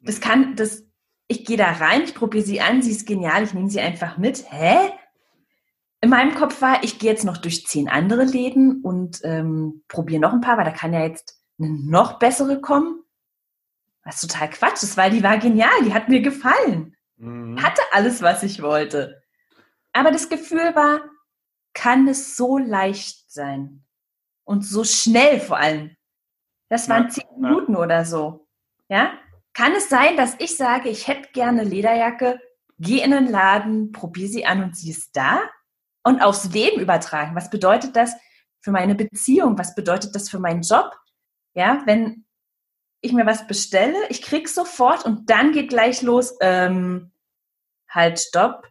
Das 0.00 0.20
kann, 0.20 0.56
das, 0.56 0.84
ich 1.28 1.44
gehe 1.44 1.58
da 1.58 1.70
rein, 1.70 2.02
ich 2.02 2.14
probiere 2.14 2.44
sie 2.44 2.60
an, 2.60 2.82
sie 2.82 2.90
ist 2.90 3.06
genial, 3.06 3.44
ich 3.44 3.54
nehme 3.54 3.70
sie 3.70 3.80
einfach 3.80 4.16
mit. 4.16 4.50
Hä? 4.50 4.90
In 6.00 6.10
meinem 6.10 6.34
Kopf 6.34 6.60
war, 6.62 6.82
ich 6.82 6.98
gehe 6.98 7.10
jetzt 7.10 7.24
noch 7.24 7.36
durch 7.36 7.66
zehn 7.66 7.88
andere 7.88 8.24
Läden 8.24 8.80
und 8.82 9.20
ähm, 9.22 9.84
probiere 9.86 10.20
noch 10.20 10.32
ein 10.32 10.40
paar, 10.40 10.56
weil 10.56 10.64
da 10.64 10.72
kann 10.72 10.92
ja 10.92 11.04
jetzt 11.04 11.40
eine 11.58 11.68
noch 11.68 12.18
bessere 12.18 12.60
kommen. 12.60 13.04
Was 14.02 14.20
total 14.20 14.50
Quatsch 14.50 14.82
ist, 14.82 14.96
weil 14.96 15.12
die 15.12 15.22
war 15.22 15.38
genial, 15.38 15.84
die 15.84 15.94
hat 15.94 16.08
mir 16.08 16.22
gefallen. 16.22 16.96
Mhm. 17.22 17.62
Hatte 17.62 17.82
alles, 17.92 18.20
was 18.20 18.42
ich 18.42 18.62
wollte. 18.62 19.22
Aber 19.92 20.10
das 20.10 20.28
Gefühl 20.28 20.74
war, 20.74 21.02
kann 21.72 22.08
es 22.08 22.36
so 22.36 22.58
leicht 22.58 23.30
sein? 23.30 23.84
Und 24.44 24.66
so 24.66 24.82
schnell 24.82 25.38
vor 25.38 25.58
allem. 25.58 25.96
Das 26.68 26.88
waren 26.88 27.04
Ja, 27.04 27.08
zehn 27.10 27.24
ja. 27.30 27.48
Minuten 27.48 27.76
oder 27.76 28.04
so. 28.04 28.48
Ja? 28.88 29.12
Kann 29.54 29.72
es 29.72 29.88
sein, 29.88 30.16
dass 30.16 30.34
ich 30.40 30.56
sage, 30.56 30.88
ich 30.88 31.06
hätte 31.06 31.30
gerne 31.32 31.62
Lederjacke, 31.62 32.40
gehe 32.78 33.04
in 33.04 33.12
den 33.12 33.28
Laden, 33.28 33.92
probiere 33.92 34.28
sie 34.28 34.44
an 34.44 34.64
und 34.64 34.76
sie 34.76 34.90
ist 34.90 35.16
da? 35.16 35.42
Und 36.02 36.20
aufs 36.20 36.52
Leben 36.52 36.80
übertragen. 36.80 37.36
Was 37.36 37.50
bedeutet 37.50 37.94
das 37.94 38.14
für 38.60 38.72
meine 38.72 38.96
Beziehung? 38.96 39.56
Was 39.56 39.76
bedeutet 39.76 40.16
das 40.16 40.28
für 40.28 40.40
meinen 40.40 40.62
Job? 40.62 40.90
Ja, 41.54 41.82
wenn 41.86 42.24
ich 43.00 43.12
mir 43.12 43.26
was 43.26 43.46
bestelle, 43.46 44.08
ich 44.08 44.22
krieg's 44.22 44.54
sofort 44.54 45.04
und 45.04 45.30
dann 45.30 45.52
geht 45.52 45.68
gleich 45.68 46.02
los, 46.02 46.36
ähm, 46.40 47.11
halt, 47.94 48.18
stopp, 48.18 48.66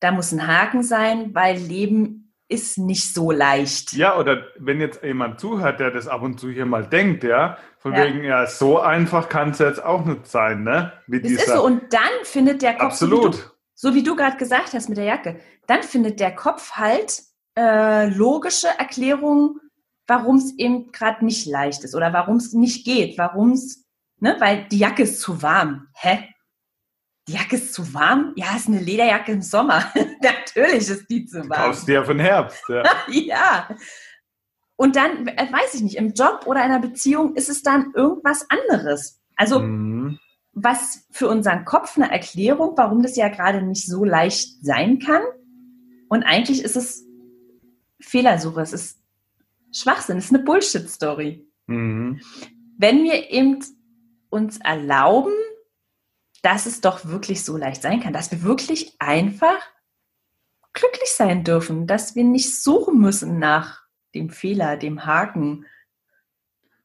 da 0.00 0.12
muss 0.12 0.32
ein 0.32 0.46
Haken 0.46 0.82
sein, 0.82 1.34
weil 1.34 1.56
Leben 1.58 2.34
ist 2.48 2.78
nicht 2.78 3.12
so 3.14 3.30
leicht. 3.30 3.92
Ja, 3.92 4.16
oder 4.18 4.44
wenn 4.58 4.80
jetzt 4.80 5.02
jemand 5.02 5.38
zuhört, 5.38 5.80
der 5.80 5.90
das 5.90 6.08
ab 6.08 6.22
und 6.22 6.40
zu 6.40 6.48
hier 6.50 6.64
mal 6.64 6.86
denkt, 6.86 7.22
ja, 7.24 7.58
von 7.78 7.92
Ja. 7.92 8.04
wegen, 8.04 8.24
ja, 8.24 8.46
so 8.46 8.78
einfach 8.80 9.28
kann 9.28 9.50
es 9.50 9.58
jetzt 9.58 9.84
auch 9.84 10.04
nicht 10.04 10.26
sein, 10.26 10.62
ne? 10.64 10.92
Wie 11.06 11.20
Das 11.20 11.30
ist 11.32 11.46
so. 11.46 11.62
Und 11.64 11.92
dann 11.92 12.00
findet 12.22 12.62
der 12.62 12.74
Kopf, 12.74 12.94
so 12.94 13.06
wie 13.06 13.10
du, 13.10 13.16
Absolut. 13.26 13.56
so 13.74 13.94
wie 13.94 14.02
du 14.02 14.16
gerade 14.16 14.36
gesagt 14.38 14.72
hast 14.72 14.88
mit 14.88 14.96
der 14.96 15.04
Jacke, 15.04 15.40
dann 15.66 15.82
findet 15.82 16.20
der 16.20 16.34
Kopf 16.34 16.72
halt 16.72 17.22
äh, 17.58 18.08
logische 18.08 18.68
Erklärungen, 18.78 19.60
warum 20.06 20.36
es 20.36 20.54
eben 20.56 20.90
gerade 20.90 21.24
nicht 21.26 21.46
leicht 21.46 21.84
ist 21.84 21.94
oder 21.94 22.14
warum 22.14 22.36
es 22.36 22.54
nicht 22.54 22.86
geht, 22.86 23.18
warum 23.18 23.52
es, 23.52 23.84
ne, 24.20 24.36
weil 24.38 24.66
die 24.70 24.78
Jacke 24.78 25.02
ist 25.02 25.20
zu 25.20 25.42
warm. 25.42 25.88
Hä? 25.92 26.30
Die 27.28 27.32
Jacke 27.34 27.56
ist 27.56 27.74
zu 27.74 27.92
warm? 27.94 28.32
Ja, 28.36 28.56
ist 28.56 28.68
eine 28.68 28.80
Lederjacke 28.80 29.32
im 29.32 29.42
Sommer. 29.42 29.92
Natürlich 30.22 30.88
ist 30.88 31.08
die 31.10 31.26
zu 31.26 31.42
Du 31.42 31.48
warm. 31.50 31.66
kaufst 31.66 31.86
dir 31.86 31.94
ja 31.94 32.04
von 32.04 32.18
Herbst, 32.18 32.62
ja. 32.68 32.82
ja. 33.08 33.68
Und 34.76 34.96
dann, 34.96 35.26
äh, 35.28 35.46
weiß 35.52 35.74
ich 35.74 35.82
nicht, 35.82 35.96
im 35.96 36.12
Job 36.14 36.42
oder 36.46 36.62
einer 36.62 36.78
Beziehung 36.80 37.34
ist 37.34 37.48
es 37.48 37.62
dann 37.62 37.92
irgendwas 37.94 38.46
anderes. 38.48 39.20
Also, 39.36 39.60
Mhm. 39.60 40.18
was 40.52 41.06
für 41.10 41.28
unseren 41.28 41.64
Kopf 41.64 41.96
eine 41.96 42.10
Erklärung, 42.10 42.72
warum 42.76 43.02
das 43.02 43.16
ja 43.16 43.28
gerade 43.28 43.60
nicht 43.62 43.86
so 43.86 44.04
leicht 44.04 44.64
sein 44.64 44.98
kann. 44.98 45.22
Und 46.08 46.22
eigentlich 46.22 46.62
ist 46.64 46.76
es 46.76 47.04
Fehlersuche, 48.00 48.60
es 48.62 48.72
ist 48.72 48.98
Schwachsinn, 49.72 50.16
es 50.18 50.26
ist 50.26 50.34
eine 50.34 50.44
Bullshit-Story. 50.44 51.46
Mhm. 51.66 52.20
Wenn 52.78 53.04
wir 53.04 53.30
eben 53.30 53.58
uns 54.30 54.58
erlauben, 54.58 55.32
dass 56.42 56.66
es 56.66 56.80
doch 56.80 57.06
wirklich 57.06 57.44
so 57.44 57.56
leicht 57.56 57.82
sein 57.82 58.00
kann, 58.00 58.12
dass 58.12 58.30
wir 58.30 58.42
wirklich 58.42 58.94
einfach 58.98 59.58
glücklich 60.72 61.10
sein 61.10 61.44
dürfen, 61.44 61.86
dass 61.86 62.14
wir 62.14 62.24
nicht 62.24 62.62
suchen 62.62 63.00
müssen 63.00 63.38
nach 63.38 63.82
dem 64.14 64.30
Fehler, 64.30 64.76
dem 64.76 65.04
Haken. 65.04 65.66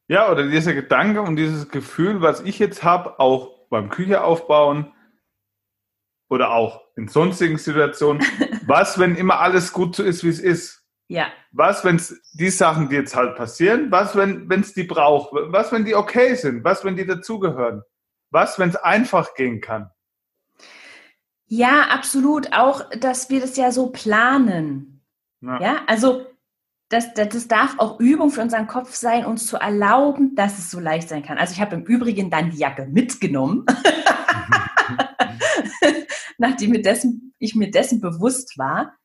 Ja, 0.08 0.30
oder 0.30 0.48
dieser 0.48 0.74
Gedanke 0.74 1.22
und 1.22 1.36
dieses 1.36 1.68
Gefühl, 1.68 2.20
was 2.20 2.40
ich 2.42 2.58
jetzt 2.58 2.82
habe, 2.82 3.18
auch 3.20 3.66
beim 3.70 3.88
Küche 3.88 4.22
aufbauen 4.22 4.92
oder 6.28 6.50
auch 6.50 6.82
in 6.96 7.08
sonstigen 7.08 7.58
Situationen, 7.58 8.22
was, 8.66 8.98
wenn 8.98 9.16
immer 9.16 9.40
alles 9.40 9.72
gut 9.72 9.96
so 9.96 10.02
ist, 10.02 10.24
wie 10.24 10.28
es 10.28 10.40
ist? 10.40 10.84
Ja, 11.06 11.28
Was, 11.52 11.84
wenn 11.84 11.96
es 11.96 12.18
die 12.32 12.48
Sachen, 12.48 12.88
die 12.88 12.96
jetzt 12.96 13.14
halt 13.14 13.36
passieren, 13.36 13.90
was, 13.90 14.16
wenn 14.16 14.50
es 14.50 14.72
die 14.72 14.84
braucht? 14.84 15.32
Was, 15.32 15.70
wenn 15.70 15.84
die 15.84 15.94
okay 15.94 16.34
sind? 16.34 16.64
Was, 16.64 16.82
wenn 16.82 16.96
die 16.96 17.06
dazugehören? 17.06 17.82
Was, 18.34 18.58
wenn 18.58 18.68
es 18.68 18.76
einfach 18.76 19.34
gehen 19.34 19.60
kann? 19.60 19.90
ja, 21.46 21.82
absolut. 21.82 22.52
Auch, 22.52 22.90
dass 22.98 23.30
wir 23.30 23.40
das 23.40 23.56
ja 23.56 23.70
so 23.70 23.90
planen. 23.90 25.04
Ja. 25.40 25.60
Ja, 25.60 25.82
also 25.86 26.26
das, 26.88 27.14
das, 27.14 27.28
das 27.28 27.46
darf 27.46 27.78
auch 27.78 28.00
Übung 28.00 28.30
für 28.30 28.40
unseren 28.40 28.66
Kopf 28.66 28.92
sein, 28.94 29.24
uns 29.24 29.46
zu 29.46 29.56
erlauben, 29.56 30.34
dass 30.34 30.58
es 30.58 30.68
so 30.68 30.80
leicht 30.80 31.08
sein 31.08 31.22
kann. 31.22 31.38
Also 31.38 31.52
ich 31.52 31.60
habe 31.60 31.76
im 31.76 31.84
Übrigen 31.84 32.28
dann 32.28 32.50
die 32.50 32.58
Jacke 32.58 32.86
mitgenommen, 32.86 33.66
nachdem 36.38 36.70
mir 36.70 36.82
dessen, 36.82 37.34
ich 37.38 37.54
mir 37.54 37.70
dessen 37.70 38.00
bewusst 38.00 38.58
war. 38.58 38.96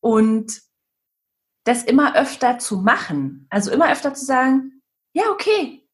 Und 0.00 0.60
das 1.64 1.84
immer 1.84 2.16
öfter 2.16 2.58
zu 2.58 2.78
machen. 2.78 3.46
Also 3.48 3.70
immer 3.70 3.90
öfter 3.90 4.12
zu 4.12 4.26
sagen, 4.26 4.82
ja, 5.14 5.30
okay. 5.30 5.87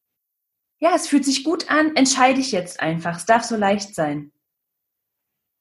Ja, 0.85 0.95
es 0.95 1.09
fühlt 1.09 1.25
sich 1.25 1.45
gut 1.45 1.71
an, 1.71 1.97
entscheide 1.97 2.41
ich 2.41 2.53
jetzt 2.53 2.81
einfach. 2.81 3.17
Es 3.17 3.25
darf 3.25 3.43
so 3.43 3.57
leicht 3.57 3.95
sein. 3.95 4.33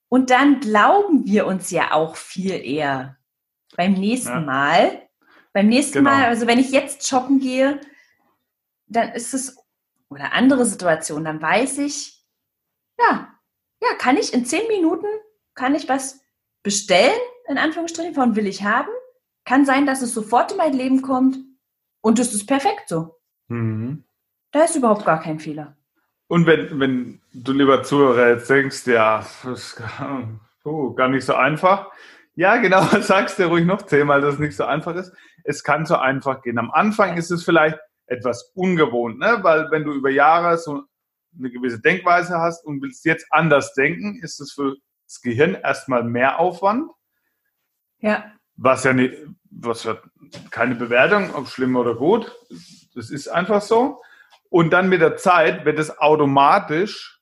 Und 0.10 0.32
dann 0.32 0.60
glauben 0.60 1.26
wir 1.26 1.48
uns 1.48 1.72
ja 1.72 1.94
auch 1.94 2.18
viel 2.18 2.52
eher 2.52 3.16
beim 3.78 3.94
nächsten 3.94 4.28
Ja. 4.34 4.42
Mal. 4.42 5.10
Beim 5.54 5.68
nächsten 5.68 6.00
Genau. 6.00 6.10
Mal, 6.10 6.26
also 6.26 6.46
wenn 6.46 6.60
ich 6.60 6.72
jetzt 6.72 7.08
shoppen 7.08 7.40
gehe, 7.40 7.80
dann 8.88 9.14
ist 9.14 9.34
es, 9.34 9.58
oder 10.10 10.34
andere 10.34 10.66
Situationen, 10.66 11.24
dann 11.24 11.42
weiß 11.42 11.78
ich, 11.78 12.22
ja, 13.00 13.34
ja, 13.82 13.94
kann 13.98 14.18
ich 14.18 14.34
in 14.34 14.46
zehn 14.46 14.68
Minuten, 14.68 15.08
kann 15.54 15.74
ich 15.74 15.88
was 15.88 16.20
bestellen, 16.64 17.18
in 17.48 17.58
Anführungsstrichen, 17.58 18.14
von 18.14 18.36
will 18.36 18.48
ich 18.48 18.64
haben. 18.64 18.92
Kann 19.46 19.64
sein, 19.64 19.86
dass 19.86 20.02
es 20.02 20.14
sofort 20.14 20.52
in 20.52 20.58
mein 20.58 20.74
Leben 20.74 21.02
kommt 21.02 21.38
und 22.02 22.20
es 22.20 22.34
ist 22.34 22.46
perfekt 22.46 22.90
so. 22.90 23.22
Mhm. 23.48 24.04
Da 24.54 24.66
ist 24.66 24.76
überhaupt 24.76 25.04
gar 25.04 25.20
kein 25.20 25.40
Fehler. 25.40 25.76
Und 26.28 26.46
wenn, 26.46 26.80
wenn 26.80 27.22
du 27.34 27.52
lieber 27.52 27.84
Zuhörer 27.84 28.30
jetzt 28.30 28.50
denkst, 28.50 28.86
ja, 28.88 29.18
das 29.44 29.46
ist 29.46 29.82
puh, 30.62 30.94
gar 30.94 31.10
nicht 31.10 31.26
so 31.26 31.34
einfach. 31.34 31.92
Ja, 32.36 32.58
genau, 32.58 32.82
sagst 33.02 33.40
dir 33.40 33.48
ruhig 33.48 33.66
noch 33.66 33.82
zehnmal, 33.82 34.22
dass 34.22 34.36
es 34.36 34.40
nicht 34.40 34.56
so 34.56 34.64
einfach 34.64 34.96
ist. 34.96 35.12
Es 35.44 35.64
kann 35.64 35.86
so 35.86 35.98
einfach 35.98 36.42
gehen. 36.44 36.60
Am 36.60 36.72
Anfang 36.72 37.18
ist 37.18 37.32
es 37.32 37.44
vielleicht 37.44 37.78
etwas 38.06 38.52
ungewohnt, 38.54 39.20
ne? 39.20 39.40
weil 39.42 39.72
wenn 39.72 39.84
du 39.86 39.92
über 39.92 40.10
Jahre 40.10 40.58
so 40.58 40.84
eine 41.38 41.50
gewisse 41.50 41.82
Denkweise 41.82 42.38
hast 42.38 42.64
und 42.64 42.82
willst 42.82 43.06
jetzt 43.06 43.26
anders 43.32 43.74
denken, 43.74 44.20
ist 44.22 44.40
es 44.40 44.54
für 44.54 44.76
das 45.08 45.22
Gehirn 45.22 45.56
erstmal 45.56 46.04
mehr 46.04 46.40
Aufwand, 46.40 46.92
Ja, 48.00 48.32
was 48.56 48.84
ja 48.84 48.94
nicht, 48.94 49.16
was 49.50 49.84
ja 49.84 49.98
keine 50.52 50.76
Bewertung, 50.76 51.34
ob 51.34 51.48
schlimm 51.48 51.76
oder 51.76 51.96
gut. 51.96 52.32
Das 52.94 53.10
ist 53.10 53.28
einfach 53.28 53.62
so. 53.62 54.00
Und 54.54 54.72
dann 54.72 54.88
mit 54.88 55.02
der 55.02 55.18
Zeit 55.18 55.66
wird 55.66 55.80
es 55.80 55.98
automatisch 55.98 57.20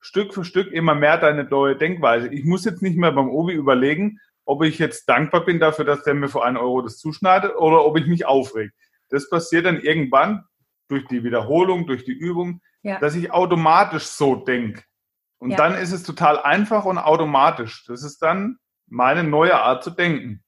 Stück 0.00 0.34
für 0.34 0.44
Stück 0.44 0.70
immer 0.70 0.94
mehr 0.94 1.16
deine 1.16 1.44
neue 1.44 1.76
Denkweise. 1.76 2.28
Ich 2.28 2.44
muss 2.44 2.66
jetzt 2.66 2.82
nicht 2.82 2.98
mehr 2.98 3.10
beim 3.10 3.30
Obi 3.30 3.54
überlegen, 3.54 4.20
ob 4.44 4.62
ich 4.62 4.78
jetzt 4.78 5.08
dankbar 5.08 5.46
bin 5.46 5.58
dafür, 5.58 5.86
dass 5.86 6.02
der 6.02 6.12
mir 6.12 6.28
für 6.28 6.44
einen 6.44 6.58
Euro 6.58 6.82
das 6.82 6.98
zuschneidet 6.98 7.56
oder 7.56 7.86
ob 7.86 7.96
ich 7.96 8.06
mich 8.06 8.26
aufreg. 8.26 8.70
Das 9.08 9.30
passiert 9.30 9.64
dann 9.64 9.80
irgendwann 9.80 10.44
durch 10.88 11.06
die 11.06 11.24
Wiederholung, 11.24 11.86
durch 11.86 12.04
die 12.04 12.12
Übung, 12.12 12.60
ja. 12.82 12.98
dass 12.98 13.14
ich 13.14 13.32
automatisch 13.32 14.04
so 14.04 14.36
denke. 14.36 14.82
Und 15.38 15.52
Ja. 15.52 15.56
dann 15.56 15.76
ist 15.76 15.92
es 15.92 16.02
total 16.02 16.38
einfach 16.38 16.84
und 16.84 16.98
automatisch. 16.98 17.86
Das 17.86 18.02
ist 18.04 18.20
dann 18.20 18.58
meine 18.88 19.24
neue 19.24 19.58
Art 19.58 19.82
zu 19.82 19.90
denken. 19.90 20.44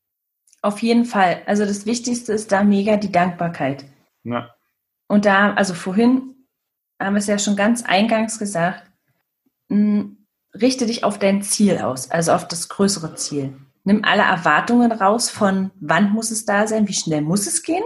Auf 0.60 0.82
jeden 0.82 1.06
Fall. 1.06 1.40
Also 1.46 1.64
das 1.64 1.86
Wichtigste 1.86 2.34
ist 2.34 2.52
da 2.52 2.62
mega 2.62 2.98
die 2.98 3.10
Dankbarkeit. 3.10 3.86
Ja. 4.22 4.54
Und 5.08 5.24
da, 5.24 5.54
also 5.54 5.74
vorhin 5.74 6.34
haben 7.00 7.14
wir 7.14 7.18
es 7.18 7.26
ja 7.26 7.38
schon 7.38 7.56
ganz 7.56 7.84
eingangs 7.84 8.38
gesagt, 8.38 8.90
mh, 9.68 10.06
richte 10.54 10.86
dich 10.86 11.04
auf 11.04 11.18
dein 11.18 11.42
Ziel 11.42 11.78
aus, 11.78 12.10
also 12.10 12.32
auf 12.32 12.48
das 12.48 12.68
größere 12.68 13.14
Ziel. 13.14 13.56
Nimm 13.84 14.04
alle 14.04 14.22
Erwartungen 14.22 14.90
raus 14.90 15.30
von 15.30 15.70
wann 15.80 16.10
muss 16.10 16.30
es 16.30 16.44
da 16.44 16.66
sein, 16.66 16.88
wie 16.88 16.94
schnell 16.94 17.20
muss 17.22 17.46
es 17.46 17.62
gehen, 17.62 17.84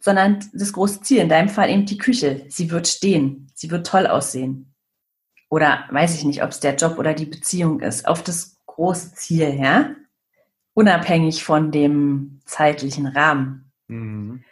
sondern 0.00 0.44
das 0.52 0.72
große 0.72 1.02
Ziel, 1.02 1.18
in 1.18 1.28
deinem 1.28 1.48
Fall 1.48 1.70
eben 1.70 1.86
die 1.86 1.98
Küche. 1.98 2.44
Sie 2.48 2.70
wird 2.70 2.88
stehen, 2.88 3.50
sie 3.54 3.70
wird 3.70 3.86
toll 3.86 4.06
aussehen. 4.06 4.74
Oder 5.48 5.84
weiß 5.90 6.16
ich 6.16 6.24
nicht, 6.24 6.42
ob 6.42 6.50
es 6.50 6.60
der 6.60 6.74
Job 6.74 6.98
oder 6.98 7.14
die 7.14 7.26
Beziehung 7.26 7.80
ist, 7.80 8.08
auf 8.08 8.22
das 8.22 8.56
große 8.66 9.14
Ziel, 9.14 9.54
ja? 9.60 9.94
Unabhängig 10.74 11.44
von 11.44 11.70
dem 11.70 12.40
zeitlichen 12.44 13.06
Rahmen. 13.06 13.70
Mhm. 13.86 14.44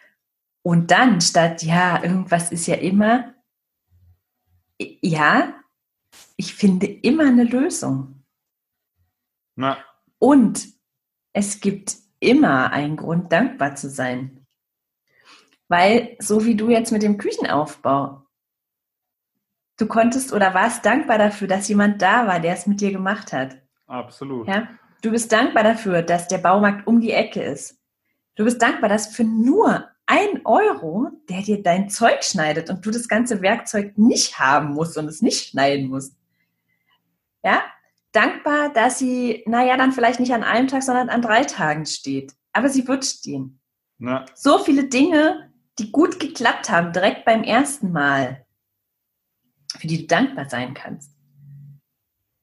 Und 0.66 0.90
dann 0.90 1.20
statt, 1.20 1.62
ja, 1.62 2.02
irgendwas 2.02 2.50
ist 2.50 2.66
ja 2.66 2.76
immer, 2.76 3.34
ja, 4.78 5.52
ich 6.38 6.54
finde 6.54 6.86
immer 6.86 7.26
eine 7.26 7.44
Lösung. 7.44 8.24
Na. 9.56 9.76
Und 10.18 10.66
es 11.34 11.60
gibt 11.60 11.96
immer 12.18 12.72
einen 12.72 12.96
Grund, 12.96 13.30
dankbar 13.30 13.74
zu 13.76 13.90
sein. 13.90 14.46
Weil, 15.68 16.16
so 16.18 16.46
wie 16.46 16.54
du 16.54 16.70
jetzt 16.70 16.92
mit 16.92 17.02
dem 17.02 17.18
Küchenaufbau, 17.18 18.24
du 19.76 19.86
konntest 19.86 20.32
oder 20.32 20.54
warst 20.54 20.86
dankbar 20.86 21.18
dafür, 21.18 21.46
dass 21.46 21.68
jemand 21.68 22.00
da 22.00 22.26
war, 22.26 22.40
der 22.40 22.54
es 22.54 22.66
mit 22.66 22.80
dir 22.80 22.90
gemacht 22.90 23.34
hat. 23.34 23.58
Absolut. 23.86 24.48
Ja? 24.48 24.66
Du 25.02 25.10
bist 25.10 25.30
dankbar 25.30 25.62
dafür, 25.62 26.00
dass 26.00 26.26
der 26.26 26.38
Baumarkt 26.38 26.86
um 26.86 27.02
die 27.02 27.12
Ecke 27.12 27.42
ist. 27.42 27.78
Du 28.34 28.44
bist 28.44 28.62
dankbar, 28.62 28.88
dass 28.88 29.14
für 29.14 29.24
nur 29.24 29.90
ein 30.06 30.44
Euro, 30.44 31.08
der 31.28 31.42
dir 31.42 31.62
dein 31.62 31.88
Zeug 31.88 32.22
schneidet 32.24 32.70
und 32.70 32.84
du 32.84 32.90
das 32.90 33.08
ganze 33.08 33.40
Werkzeug 33.42 33.96
nicht 33.96 34.38
haben 34.38 34.74
musst 34.74 34.98
und 34.98 35.06
es 35.06 35.22
nicht 35.22 35.48
schneiden 35.48 35.88
musst. 35.88 36.14
Ja, 37.42 37.62
dankbar, 38.12 38.72
dass 38.72 38.98
sie, 38.98 39.42
naja, 39.46 39.76
dann 39.76 39.92
vielleicht 39.92 40.20
nicht 40.20 40.32
an 40.32 40.44
einem 40.44 40.68
Tag, 40.68 40.82
sondern 40.82 41.08
an 41.08 41.22
drei 41.22 41.44
Tagen 41.44 41.86
steht. 41.86 42.34
Aber 42.52 42.68
sie 42.68 42.86
wird 42.86 43.04
stehen. 43.04 43.60
Na. 43.98 44.26
So 44.34 44.58
viele 44.58 44.84
Dinge, 44.84 45.52
die 45.78 45.90
gut 45.90 46.20
geklappt 46.20 46.70
haben, 46.70 46.92
direkt 46.92 47.24
beim 47.24 47.42
ersten 47.42 47.90
Mal, 47.92 48.46
für 49.76 49.86
die 49.86 50.02
du 50.02 50.06
dankbar 50.06 50.48
sein 50.48 50.74
kannst. 50.74 51.10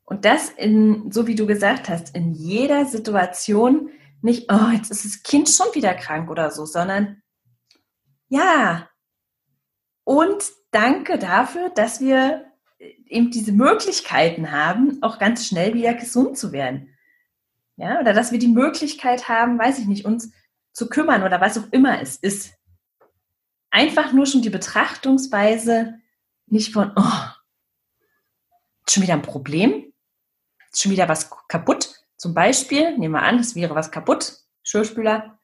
Und 0.04 0.26
das 0.26 0.50
in, 0.50 1.12
so 1.12 1.28
wie 1.28 1.36
du 1.36 1.46
gesagt 1.46 1.88
hast, 1.88 2.14
in 2.16 2.34
jeder 2.34 2.86
Situation 2.86 3.90
nicht, 4.22 4.52
oh, 4.52 4.70
jetzt 4.74 4.92
ist 4.92 5.06
das 5.06 5.24
Kind 5.24 5.50
schon 5.50 5.68
wieder 5.74 5.94
krank 5.94 6.30
oder 6.30 6.52
so, 6.52 6.66
sondern 6.66 7.21
ja. 8.32 8.90
Und 10.06 10.44
danke 10.72 11.20
dafür, 11.20 11.70
dass 11.70 12.00
wir 12.00 12.46
eben 13.06 13.30
diese 13.30 13.52
Möglichkeiten 13.52 14.52
haben, 14.52 15.04
auch 15.04 15.20
ganz 15.20 15.46
schnell 15.46 15.74
wieder 15.74 15.94
gesund 15.94 16.38
zu 16.38 16.54
werden. 16.54 16.98
Ja, 17.76 18.00
oder 18.00 18.14
dass 18.14 18.32
wir 18.32 18.40
die 18.40 18.48
Möglichkeit 18.48 19.28
haben, 19.28 19.60
weiß 19.60 19.80
ich 19.80 19.86
nicht, 19.86 20.06
uns 20.06 20.32
zu 20.72 20.88
kümmern 20.88 21.24
oder 21.24 21.42
was 21.42 21.58
auch 21.58 21.68
immer 21.72 22.02
es 22.02 22.16
ist. 22.16 22.54
Einfach 23.70 24.14
nur 24.14 24.26
schon 24.26 24.42
die 24.42 24.50
Betrachtungsweise 24.50 26.00
nicht 26.46 26.72
von, 26.72 26.94
oh, 26.96 27.24
schon 28.90 29.04
wieder 29.04 29.14
ein 29.14 29.22
Problem, 29.22 29.92
schon 30.74 30.92
wieder 30.92 31.10
was 31.10 31.30
kaputt. 31.50 31.96
Zum 32.16 32.34
Beispiel, 32.34 32.98
nehmen 32.98 33.14
wir 33.14 33.24
an, 33.24 33.40
es 33.40 33.56
wäre 33.56 33.76
was 33.76 33.92
kaputt, 33.92 34.38
Schulspüler. 34.64 35.38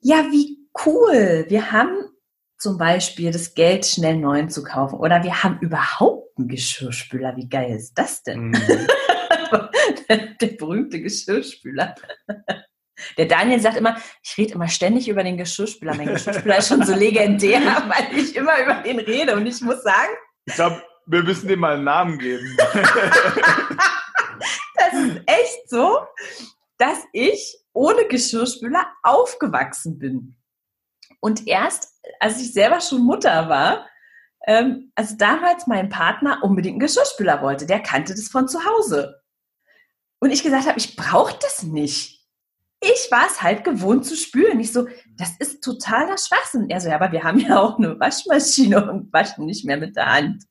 Ja, 0.00 0.30
wie 0.30 0.67
cool. 0.84 1.46
Wir 1.48 1.72
haben 1.72 2.08
zum 2.58 2.76
Beispiel 2.76 3.30
das 3.30 3.54
Geld 3.54 3.86
schnell 3.86 4.16
neuen 4.16 4.50
zu 4.50 4.62
kaufen 4.62 4.98
oder 4.98 5.22
wir 5.22 5.42
haben 5.42 5.58
überhaupt 5.60 6.36
einen 6.38 6.48
Geschirrspüler. 6.48 7.36
Wie 7.36 7.48
geil 7.48 7.76
ist 7.76 7.94
das 7.94 8.22
denn? 8.22 8.50
Mhm. 8.50 8.88
der 10.40 10.46
berühmte 10.48 11.00
Geschirrspüler. 11.00 11.94
Der 13.16 13.26
Daniel 13.26 13.60
sagt 13.60 13.76
immer, 13.76 13.96
ich 14.22 14.36
rede 14.36 14.54
immer 14.54 14.68
ständig 14.68 15.08
über 15.08 15.22
den 15.22 15.36
Geschirrspüler. 15.36 15.94
Mein 15.94 16.08
Geschirrspüler 16.08 16.58
ist 16.58 16.68
schon 16.68 16.84
so 16.84 16.94
legendär, 16.94 17.60
weil 17.88 18.18
ich 18.18 18.34
immer 18.34 18.60
über 18.60 18.74
den 18.82 18.98
rede. 18.98 19.36
Und 19.36 19.46
ich 19.46 19.60
muss 19.60 19.82
sagen. 19.82 20.12
Ich 20.46 20.54
glaube, 20.54 20.82
wir 21.06 21.22
müssen 21.22 21.48
dem 21.48 21.60
mal 21.60 21.74
einen 21.74 21.84
Namen 21.84 22.18
geben. 22.18 22.56
das 24.74 24.92
ist 24.94 25.22
echt 25.26 25.70
so, 25.70 26.00
dass 26.76 26.98
ich 27.12 27.58
ohne 27.72 28.06
Geschirrspüler 28.06 28.86
aufgewachsen 29.02 29.98
bin. 29.98 30.37
Und 31.20 31.46
erst, 31.46 32.00
als 32.20 32.40
ich 32.40 32.52
selber 32.52 32.80
schon 32.80 33.02
Mutter 33.02 33.48
war, 33.48 33.88
ähm, 34.46 34.92
also 34.94 35.16
damals 35.16 35.66
mein 35.66 35.88
Partner 35.88 36.40
unbedingt 36.42 36.74
einen 36.74 36.80
Geschirrspüler 36.80 37.42
wollte, 37.42 37.66
der 37.66 37.80
kannte 37.80 38.14
das 38.14 38.28
von 38.28 38.48
zu 38.48 38.64
Hause. 38.64 39.20
Und 40.20 40.30
ich 40.30 40.42
gesagt 40.42 40.66
habe, 40.66 40.78
ich 40.78 40.96
brauche 40.96 41.36
das 41.40 41.62
nicht. 41.62 42.26
Ich 42.80 43.08
war 43.10 43.26
es 43.26 43.42
halt 43.42 43.64
gewohnt 43.64 44.04
zu 44.04 44.16
spülen. 44.16 44.60
Ich 44.60 44.72
so, 44.72 44.86
das 45.16 45.36
ist 45.38 45.62
totaler 45.62 46.16
Schwachsinn. 46.16 46.70
Er 46.70 46.80
so, 46.80 46.88
ja, 46.88 46.94
aber 46.94 47.12
wir 47.12 47.24
haben 47.24 47.40
ja 47.40 47.60
auch 47.60 47.78
eine 47.78 47.98
Waschmaschine 47.98 48.90
und 48.90 49.12
waschen 49.12 49.46
nicht 49.46 49.64
mehr 49.64 49.76
mit 49.76 49.96
der 49.96 50.12
Hand. 50.12 50.44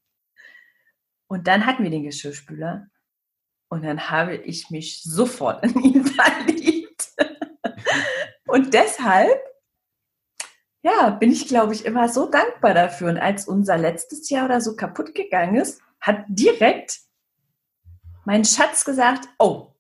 Und 1.28 1.48
dann 1.48 1.66
hatten 1.66 1.84
wir 1.84 1.90
den 1.90 2.04
Geschirrspüler. 2.04 2.88
Und 3.70 3.84
dann 3.84 4.10
habe 4.10 4.36
ich 4.36 4.70
mich 4.70 5.04
sofort 5.04 5.64
in 5.64 5.80
ihn 5.82 6.06
verliebt. 6.06 7.14
Und 8.48 8.74
deshalb 8.74 9.40
ja, 10.88 11.10
bin 11.10 11.32
ich, 11.32 11.48
glaube 11.48 11.74
ich, 11.74 11.86
immer 11.86 12.08
so 12.08 12.30
dankbar 12.30 12.74
dafür. 12.74 13.10
Und 13.10 13.18
als 13.18 13.48
unser 13.48 13.78
letztes 13.78 14.30
Jahr 14.30 14.46
oder 14.46 14.62
so 14.62 14.76
kaputt 14.76 15.14
gegangen 15.14 15.56
ist, 15.56 15.82
hat 16.00 16.24
direkt 16.28 17.00
mein 18.26 18.46
Schatz 18.46 18.86
gesagt, 18.86 19.28
oh, 19.38 19.74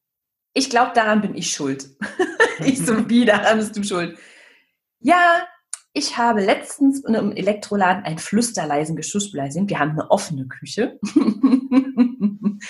ich 0.53 0.69
glaube, 0.69 0.91
daran 0.95 1.21
bin 1.21 1.35
ich 1.35 1.51
schuld. 1.51 1.89
ich 2.59 2.85
so, 2.85 3.09
wie, 3.09 3.25
daran 3.25 3.57
bist 3.57 3.75
du 3.77 3.83
schuld. 3.83 4.17
Ja, 4.99 5.47
ich 5.93 6.17
habe 6.17 6.41
letztens 6.41 7.05
in 7.05 7.15
einem 7.15 7.31
Elektroladen 7.31 8.03
einen 8.03 8.17
flüsterleisen 8.17 8.95
Geschirrspüler 8.95 9.45
gesehen. 9.45 9.69
Wir 9.69 9.79
haben 9.79 9.91
eine 9.91 10.11
offene 10.11 10.47
Küche. 10.47 10.99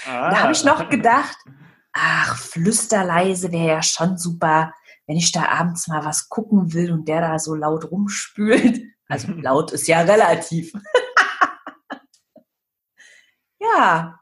ah. 0.06 0.30
Da 0.30 0.44
habe 0.44 0.54
ich 0.54 0.64
noch 0.64 0.90
gedacht, 0.90 1.38
ach, 1.94 2.38
flüsterleise 2.38 3.52
wäre 3.52 3.68
ja 3.68 3.84
schon 3.84 4.18
super 4.18 4.74
wenn 5.08 5.18
ich 5.18 5.32
da 5.32 5.48
abends 5.48 5.88
mal 5.88 6.06
was 6.06 6.30
gucken 6.30 6.74
will 6.74 6.92
und 6.92 7.08
der 7.08 7.22
da 7.22 7.40
so 7.40 7.56
laut 7.56 7.90
rumspült, 7.90 8.82
also 9.08 9.32
laut 9.32 9.72
ist 9.72 9.88
ja 9.88 10.02
relativ. 10.02 10.74
ja. 13.60 14.20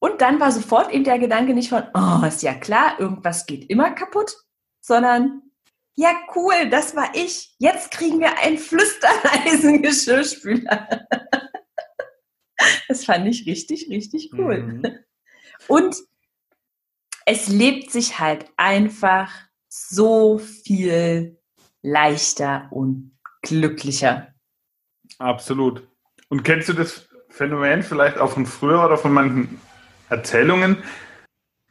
Und 0.00 0.20
dann 0.20 0.40
war 0.40 0.50
sofort 0.50 0.92
eben 0.92 1.04
der 1.04 1.20
Gedanke 1.20 1.54
nicht 1.54 1.68
von, 1.68 1.84
oh, 1.94 2.26
ist 2.26 2.42
ja 2.42 2.54
klar, 2.54 2.98
irgendwas 2.98 3.46
geht 3.46 3.70
immer 3.70 3.92
kaputt, 3.92 4.34
sondern, 4.80 5.42
ja, 5.94 6.12
cool, 6.34 6.68
das 6.68 6.96
war 6.96 7.14
ich. 7.14 7.54
Jetzt 7.58 7.92
kriegen 7.92 8.18
wir 8.18 8.36
einen 8.38 8.58
flüsterleisen 8.58 9.82
Geschirrspüler. 9.82 11.06
das 12.88 13.04
fand 13.04 13.28
ich 13.28 13.46
richtig, 13.46 13.88
richtig 13.90 14.32
cool. 14.36 14.62
Mhm. 14.62 14.98
Und 15.68 15.96
es 17.24 17.46
lebt 17.46 17.92
sich 17.92 18.18
halt 18.18 18.46
einfach 18.56 19.30
so 19.74 20.36
viel 20.36 21.38
leichter 21.80 22.68
und 22.70 23.16
glücklicher. 23.40 24.28
Absolut. 25.18 25.88
Und 26.28 26.42
kennst 26.42 26.68
du 26.68 26.74
das 26.74 27.08
Phänomen 27.30 27.82
vielleicht 27.82 28.18
auch 28.18 28.32
von 28.32 28.44
früher 28.44 28.84
oder 28.84 28.98
von 28.98 29.14
manchen 29.14 29.60
Erzählungen? 30.10 30.76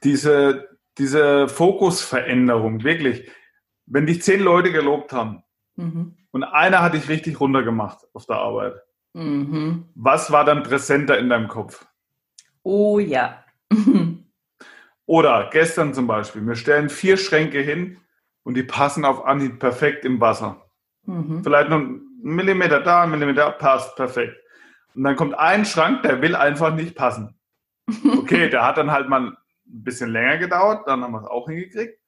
Diese, 0.03 0.79
diese 0.97 1.47
Fokusveränderung, 1.47 2.83
wirklich. 2.83 3.29
Wenn 3.85 4.07
dich 4.07 4.23
zehn 4.23 4.39
Leute 4.39 4.71
gelobt 4.71 5.13
haben 5.13 5.43
mhm. 5.75 6.17
und 6.31 6.43
einer 6.43 6.81
hat 6.81 6.95
dich 6.95 7.07
richtig 7.07 7.39
runtergemacht 7.39 7.99
auf 8.13 8.25
der 8.25 8.37
Arbeit, 8.37 8.81
mhm. 9.13 9.85
was 9.93 10.31
war 10.31 10.43
dann 10.43 10.63
präsenter 10.63 11.19
in 11.19 11.29
deinem 11.29 11.47
Kopf? 11.47 11.85
Oh 12.63 12.97
ja. 12.97 13.45
Oder 15.11 15.49
gestern 15.51 15.93
zum 15.93 16.07
Beispiel, 16.07 16.47
wir 16.47 16.55
stellen 16.55 16.87
vier 16.87 17.17
Schränke 17.17 17.59
hin 17.59 17.97
und 18.43 18.53
die 18.53 18.63
passen 18.63 19.03
auf 19.03 19.25
Anhieb 19.25 19.59
perfekt 19.59 20.05
im 20.05 20.21
Wasser. 20.21 20.69
Mhm. 21.05 21.43
Vielleicht 21.43 21.69
noch 21.69 21.79
ein 21.79 22.01
Millimeter 22.23 22.79
da, 22.79 23.03
ein 23.03 23.11
Millimeter, 23.11 23.51
passt 23.51 23.97
perfekt. 23.97 24.37
Und 24.95 25.03
dann 25.03 25.17
kommt 25.17 25.37
ein 25.37 25.65
Schrank, 25.65 26.03
der 26.03 26.21
will 26.21 26.33
einfach 26.33 26.73
nicht 26.73 26.95
passen. 26.95 27.37
Okay, 28.05 28.49
der 28.49 28.65
hat 28.65 28.77
dann 28.77 28.89
halt 28.89 29.09
mal 29.09 29.31
ein 29.31 29.37
bisschen 29.65 30.11
länger 30.11 30.37
gedauert, 30.37 30.87
dann 30.87 31.03
haben 31.03 31.11
wir 31.11 31.19
es 31.19 31.27
auch 31.27 31.49
hingekriegt. 31.49 31.99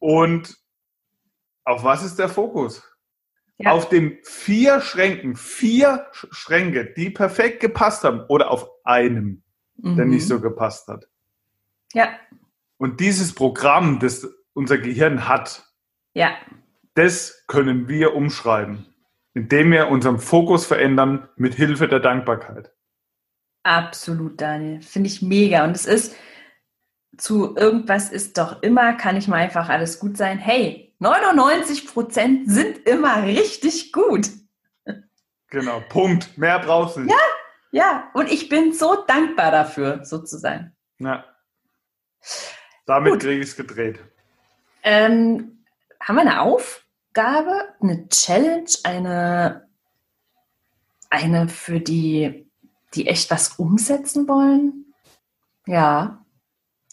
Und 0.00 0.58
auf 1.62 1.84
was 1.84 2.02
ist 2.02 2.18
der 2.18 2.28
Fokus? 2.28 2.82
Ja. 3.58 3.70
Auf 3.70 3.88
den 3.88 4.18
vier 4.24 4.80
Schränken, 4.80 5.36
vier 5.36 6.08
Schränke, 6.10 6.92
die 6.96 7.10
perfekt 7.10 7.60
gepasst 7.60 8.02
haben, 8.02 8.22
oder 8.26 8.50
auf 8.50 8.68
einem, 8.82 9.44
mhm. 9.76 9.94
der 9.94 10.06
nicht 10.06 10.26
so 10.26 10.40
gepasst 10.40 10.88
hat. 10.88 11.06
Ja. 11.96 12.10
Und 12.76 13.00
dieses 13.00 13.34
Programm, 13.34 14.00
das 14.00 14.28
unser 14.52 14.76
Gehirn 14.76 15.26
hat, 15.26 15.64
ja. 16.12 16.36
das 16.94 17.42
können 17.46 17.88
wir 17.88 18.14
umschreiben, 18.14 18.84
indem 19.32 19.72
wir 19.72 19.88
unseren 19.88 20.18
Fokus 20.18 20.66
verändern 20.66 21.26
mit 21.36 21.54
Hilfe 21.54 21.88
der 21.88 22.00
Dankbarkeit. 22.00 22.70
Absolut, 23.62 24.42
Daniel. 24.42 24.82
Finde 24.82 25.08
ich 25.08 25.22
mega. 25.22 25.64
Und 25.64 25.74
es 25.74 25.86
ist 25.86 26.14
zu 27.16 27.56
irgendwas 27.56 28.10
ist 28.10 28.36
doch 28.36 28.62
immer, 28.62 28.92
kann 28.92 29.16
ich 29.16 29.26
mal 29.26 29.36
einfach 29.36 29.70
alles 29.70 29.98
gut 29.98 30.18
sein. 30.18 30.38
Hey, 30.38 30.94
99 30.98 31.86
Prozent 31.86 32.50
sind 32.50 32.86
immer 32.86 33.22
richtig 33.22 33.90
gut. 33.92 34.28
Genau, 35.48 35.80
Punkt. 35.88 36.36
Mehr 36.36 36.58
brauchst 36.58 36.96
du 36.96 37.00
nicht. 37.00 37.14
Ja, 37.72 37.80
ja. 37.80 38.10
Und 38.12 38.30
ich 38.30 38.50
bin 38.50 38.74
so 38.74 39.02
dankbar 39.06 39.50
dafür, 39.50 40.04
so 40.04 40.18
zu 40.18 40.36
sein. 40.36 40.76
Ja. 40.98 41.24
Damit 42.86 43.20
kriege 43.20 43.40
ich 43.40 43.48
es 43.48 43.56
gedreht. 43.56 43.98
Ähm, 44.82 45.64
haben 46.00 46.16
wir 46.16 46.22
eine 46.22 46.40
Aufgabe, 46.42 47.74
eine 47.80 48.08
Challenge, 48.08 48.70
eine, 48.84 49.68
eine 51.10 51.48
für 51.48 51.80
die, 51.80 52.48
die 52.94 53.08
echt 53.08 53.30
was 53.30 53.54
umsetzen 53.58 54.28
wollen? 54.28 54.94
Ja. 55.66 56.24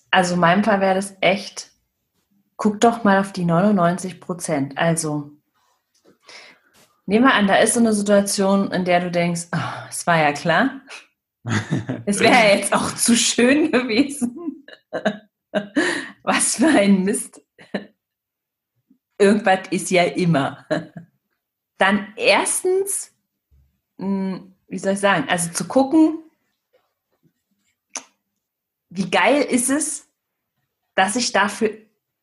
Also 0.09 0.33
in 0.33 0.39
meinem 0.39 0.63
Fall 0.63 0.81
wäre 0.81 0.95
das 0.95 1.15
echt, 1.21 1.71
guck 2.57 2.81
doch 2.81 3.03
mal 3.03 3.19
auf 3.19 3.31
die 3.31 3.45
99 3.45 4.19
Prozent. 4.19 4.77
Also 4.77 5.31
nehmen 7.05 7.25
wir 7.25 7.33
an, 7.33 7.47
da 7.47 7.55
ist 7.55 7.75
so 7.75 7.79
eine 7.79 7.93
Situation, 7.93 8.71
in 8.71 8.85
der 8.85 8.99
du 8.99 9.11
denkst, 9.11 9.47
oh, 9.53 9.87
es 9.89 10.05
war 10.07 10.17
ja 10.17 10.33
klar. 10.33 10.81
Es 12.05 12.19
wäre 12.19 12.33
ja 12.33 12.55
jetzt 12.55 12.73
auch 12.73 12.95
zu 12.95 13.15
schön 13.15 13.71
gewesen. 13.71 14.52
Was 16.23 16.55
für 16.55 16.67
ein 16.67 17.03
Mist. 17.03 17.41
Irgendwas 19.17 19.67
ist 19.71 19.91
ja 19.91 20.03
immer. 20.03 20.65
Dann 21.77 22.13
erstens, 22.15 23.13
hm, 23.97 24.55
wie 24.67 24.79
soll 24.79 24.93
ich 24.93 24.99
sagen, 24.99 25.27
also 25.29 25.51
zu 25.51 25.67
gucken, 25.67 26.19
wie 28.89 29.09
geil 29.09 29.41
ist 29.41 29.69
es, 29.69 30.07
dass 30.95 31.15
ich 31.15 31.31
dafür 31.31 31.71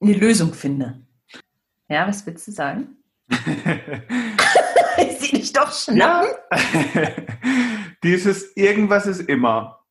eine 0.01 0.13
Lösung 0.15 0.55
finde. 0.55 1.01
Ja, 1.89 2.07
was 2.07 2.25
willst 2.25 2.47
du 2.47 2.53
sagen? 2.53 2.97
ich 3.31 5.19
sehe 5.19 5.41
dich 5.41 5.53
doch 5.53 5.73
schnappen. 5.73 6.31
Ja. 6.51 7.11
Dieses 8.03 8.57
irgendwas 8.57 9.07
ist 9.07 9.21
immer. 9.21 9.85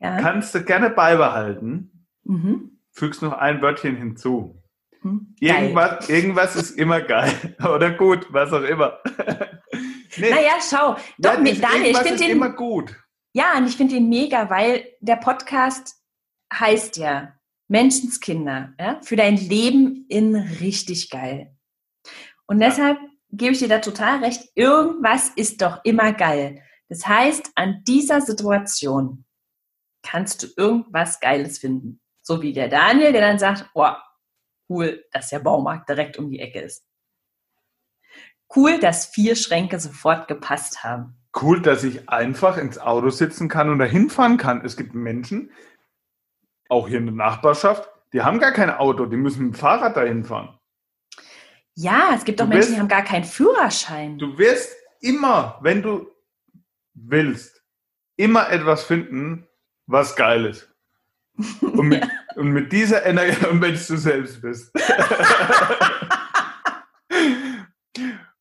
Ja. 0.00 0.20
Kannst 0.20 0.54
du 0.54 0.64
gerne 0.64 0.90
beibehalten. 0.90 1.91
Mhm. 2.24 2.78
Fügst 2.90 3.22
noch 3.22 3.32
ein 3.32 3.62
Wörtchen 3.62 3.96
hinzu. 3.96 4.62
Mhm. 5.02 5.34
Irgendwas, 5.40 6.08
irgendwas 6.08 6.56
ist 6.56 6.70
immer 6.72 7.00
geil. 7.00 7.56
Oder 7.62 7.90
gut, 7.90 8.26
was 8.30 8.52
auch 8.52 8.62
immer. 8.62 8.98
nee. 10.16 10.30
Naja, 10.30 10.58
schau. 10.68 10.96
Doch, 11.18 11.44
ja, 11.44 11.54
Daniel, 11.54 11.90
ich 11.90 11.98
finde 11.98 12.18
den 12.18 12.30
immer 12.30 12.50
gut. 12.50 12.96
Ja, 13.32 13.56
und 13.56 13.66
ich 13.66 13.76
finde 13.76 13.94
den 13.94 14.08
mega, 14.08 14.50
weil 14.50 14.86
der 15.00 15.16
Podcast 15.16 15.96
heißt 16.52 16.98
ja 16.98 17.34
Menschenskinder, 17.68 18.74
ja, 18.78 19.00
für 19.02 19.16
dein 19.16 19.36
Leben 19.36 20.04
in 20.08 20.36
richtig 20.36 21.08
geil. 21.08 21.56
Und 22.46 22.60
deshalb 22.60 22.98
ja. 22.98 23.08
gebe 23.30 23.52
ich 23.52 23.60
dir 23.60 23.68
da 23.68 23.78
total 23.78 24.22
recht, 24.22 24.42
irgendwas 24.54 25.30
ist 25.30 25.62
doch 25.62 25.80
immer 25.84 26.12
geil. 26.12 26.62
Das 26.90 27.08
heißt, 27.08 27.52
an 27.54 27.82
dieser 27.88 28.20
Situation 28.20 29.24
kannst 30.02 30.42
du 30.42 30.48
irgendwas 30.58 31.20
Geiles 31.20 31.58
finden. 31.58 32.01
So 32.22 32.40
wie 32.40 32.52
der 32.52 32.68
Daniel, 32.68 33.12
der 33.12 33.20
dann 33.20 33.38
sagt, 33.38 33.68
oh, 33.74 33.90
cool, 34.68 35.04
dass 35.12 35.28
der 35.28 35.40
Baumarkt 35.40 35.88
direkt 35.88 36.18
um 36.18 36.30
die 36.30 36.40
Ecke 36.40 36.60
ist. 36.60 36.84
Cool, 38.54 38.78
dass 38.78 39.06
vier 39.06 39.34
Schränke 39.34 39.80
sofort 39.80 40.28
gepasst 40.28 40.84
haben. 40.84 41.16
Cool, 41.40 41.62
dass 41.62 41.82
ich 41.82 42.08
einfach 42.08 42.58
ins 42.58 42.78
Auto 42.78 43.08
sitzen 43.08 43.48
kann 43.48 43.70
und 43.70 43.78
dahin 43.78 44.10
fahren 44.10 44.36
kann. 44.36 44.64
Es 44.64 44.76
gibt 44.76 44.94
Menschen, 44.94 45.50
auch 46.68 46.88
hier 46.88 46.98
in 46.98 47.06
der 47.06 47.14
Nachbarschaft, 47.14 47.88
die 48.12 48.22
haben 48.22 48.38
gar 48.38 48.52
kein 48.52 48.70
Auto, 48.70 49.06
die 49.06 49.16
müssen 49.16 49.46
mit 49.46 49.54
dem 49.54 49.58
Fahrrad 49.58 49.96
dahin 49.96 50.24
fahren. 50.24 50.58
Ja, 51.74 52.12
es 52.14 52.24
gibt 52.24 52.40
auch 52.42 52.46
Menschen, 52.46 52.60
wirst, 52.60 52.74
die 52.74 52.80
haben 52.80 52.88
gar 52.88 53.04
keinen 53.04 53.24
Führerschein. 53.24 54.18
Du 54.18 54.36
wirst 54.36 54.76
immer, 55.00 55.58
wenn 55.62 55.82
du 55.82 56.10
willst, 56.92 57.64
immer 58.16 58.50
etwas 58.50 58.84
finden, 58.84 59.48
was 59.86 60.14
geil 60.16 60.44
ist. 60.44 60.71
Und 61.60 61.88
mit, 61.88 62.04
ja. 62.04 62.10
und 62.36 62.52
mit 62.52 62.72
dieser 62.72 63.04
Energie, 63.06 63.36
wenn 63.50 63.60
du 63.60 63.76
selbst 63.76 64.42
bist. 64.42 64.72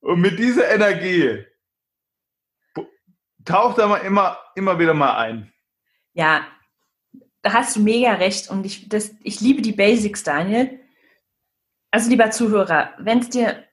und 0.02 0.20
mit 0.20 0.38
dieser 0.38 0.70
Energie 0.70 1.46
taucht 3.46 3.78
da 3.78 3.88
mal 3.88 3.98
immer, 3.98 4.38
immer 4.56 4.78
wieder 4.78 4.94
mal 4.94 5.16
ein. 5.18 5.52
Ja, 6.14 6.46
da 7.42 7.54
hast 7.54 7.76
du 7.76 7.80
mega 7.80 8.14
recht 8.14 8.50
und 8.50 8.66
ich, 8.66 8.90
das, 8.90 9.12
ich 9.24 9.40
liebe 9.42 9.62
die 9.62 9.72
Basics, 9.72 10.24
Daniel. 10.24 10.80
Also 11.90 12.10
lieber 12.10 12.32
Zuhörer, 12.32 12.94
wenn 13.00 13.20
es 13.20 13.30
dir 13.30 13.64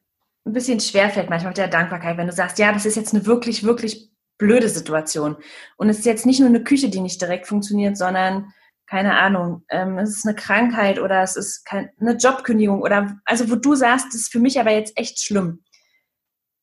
ein 0.44 0.52
bisschen 0.52 0.80
schwerfällt 0.80 1.28
manchmal 1.28 1.50
mit 1.50 1.58
der 1.58 1.68
Dankbarkeit, 1.68 2.16
wenn 2.16 2.26
du 2.26 2.32
sagst, 2.32 2.58
ja, 2.58 2.72
das 2.72 2.86
ist 2.86 2.96
jetzt 2.96 3.14
eine 3.14 3.26
wirklich, 3.26 3.64
wirklich 3.64 4.10
blöde 4.38 4.68
Situation 4.68 5.36
und 5.76 5.88
es 5.88 5.98
ist 5.98 6.06
jetzt 6.06 6.24
nicht 6.24 6.40
nur 6.40 6.48
eine 6.48 6.64
Küche, 6.64 6.88
die 6.88 7.00
nicht 7.00 7.20
direkt 7.20 7.46
funktioniert, 7.46 7.96
sondern 7.96 8.52
keine 8.88 9.16
Ahnung, 9.16 9.64
ähm, 9.68 9.98
es 9.98 10.16
ist 10.16 10.26
eine 10.26 10.34
Krankheit 10.34 10.98
oder 10.98 11.22
es 11.22 11.36
ist 11.36 11.64
kein, 11.64 11.90
eine 12.00 12.16
Jobkündigung 12.16 12.82
oder 12.82 13.18
also 13.24 13.50
wo 13.50 13.56
du 13.56 13.74
sagst, 13.74 14.06
das 14.08 14.22
ist 14.22 14.32
für 14.32 14.40
mich 14.40 14.58
aber 14.58 14.72
jetzt 14.72 14.96
echt 14.96 15.20
schlimm. 15.20 15.62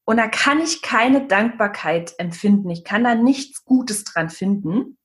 Und 0.06 0.18
da 0.18 0.28
kann 0.28 0.60
ich 0.60 0.82
keine 0.82 1.26
Dankbarkeit 1.28 2.14
empfinden. 2.20 2.70
Ich 2.70 2.84
kann 2.84 3.04
da 3.04 3.16
nichts 3.16 3.66
Gutes 3.66 4.04
dran 4.04 4.30
finden 4.30 4.98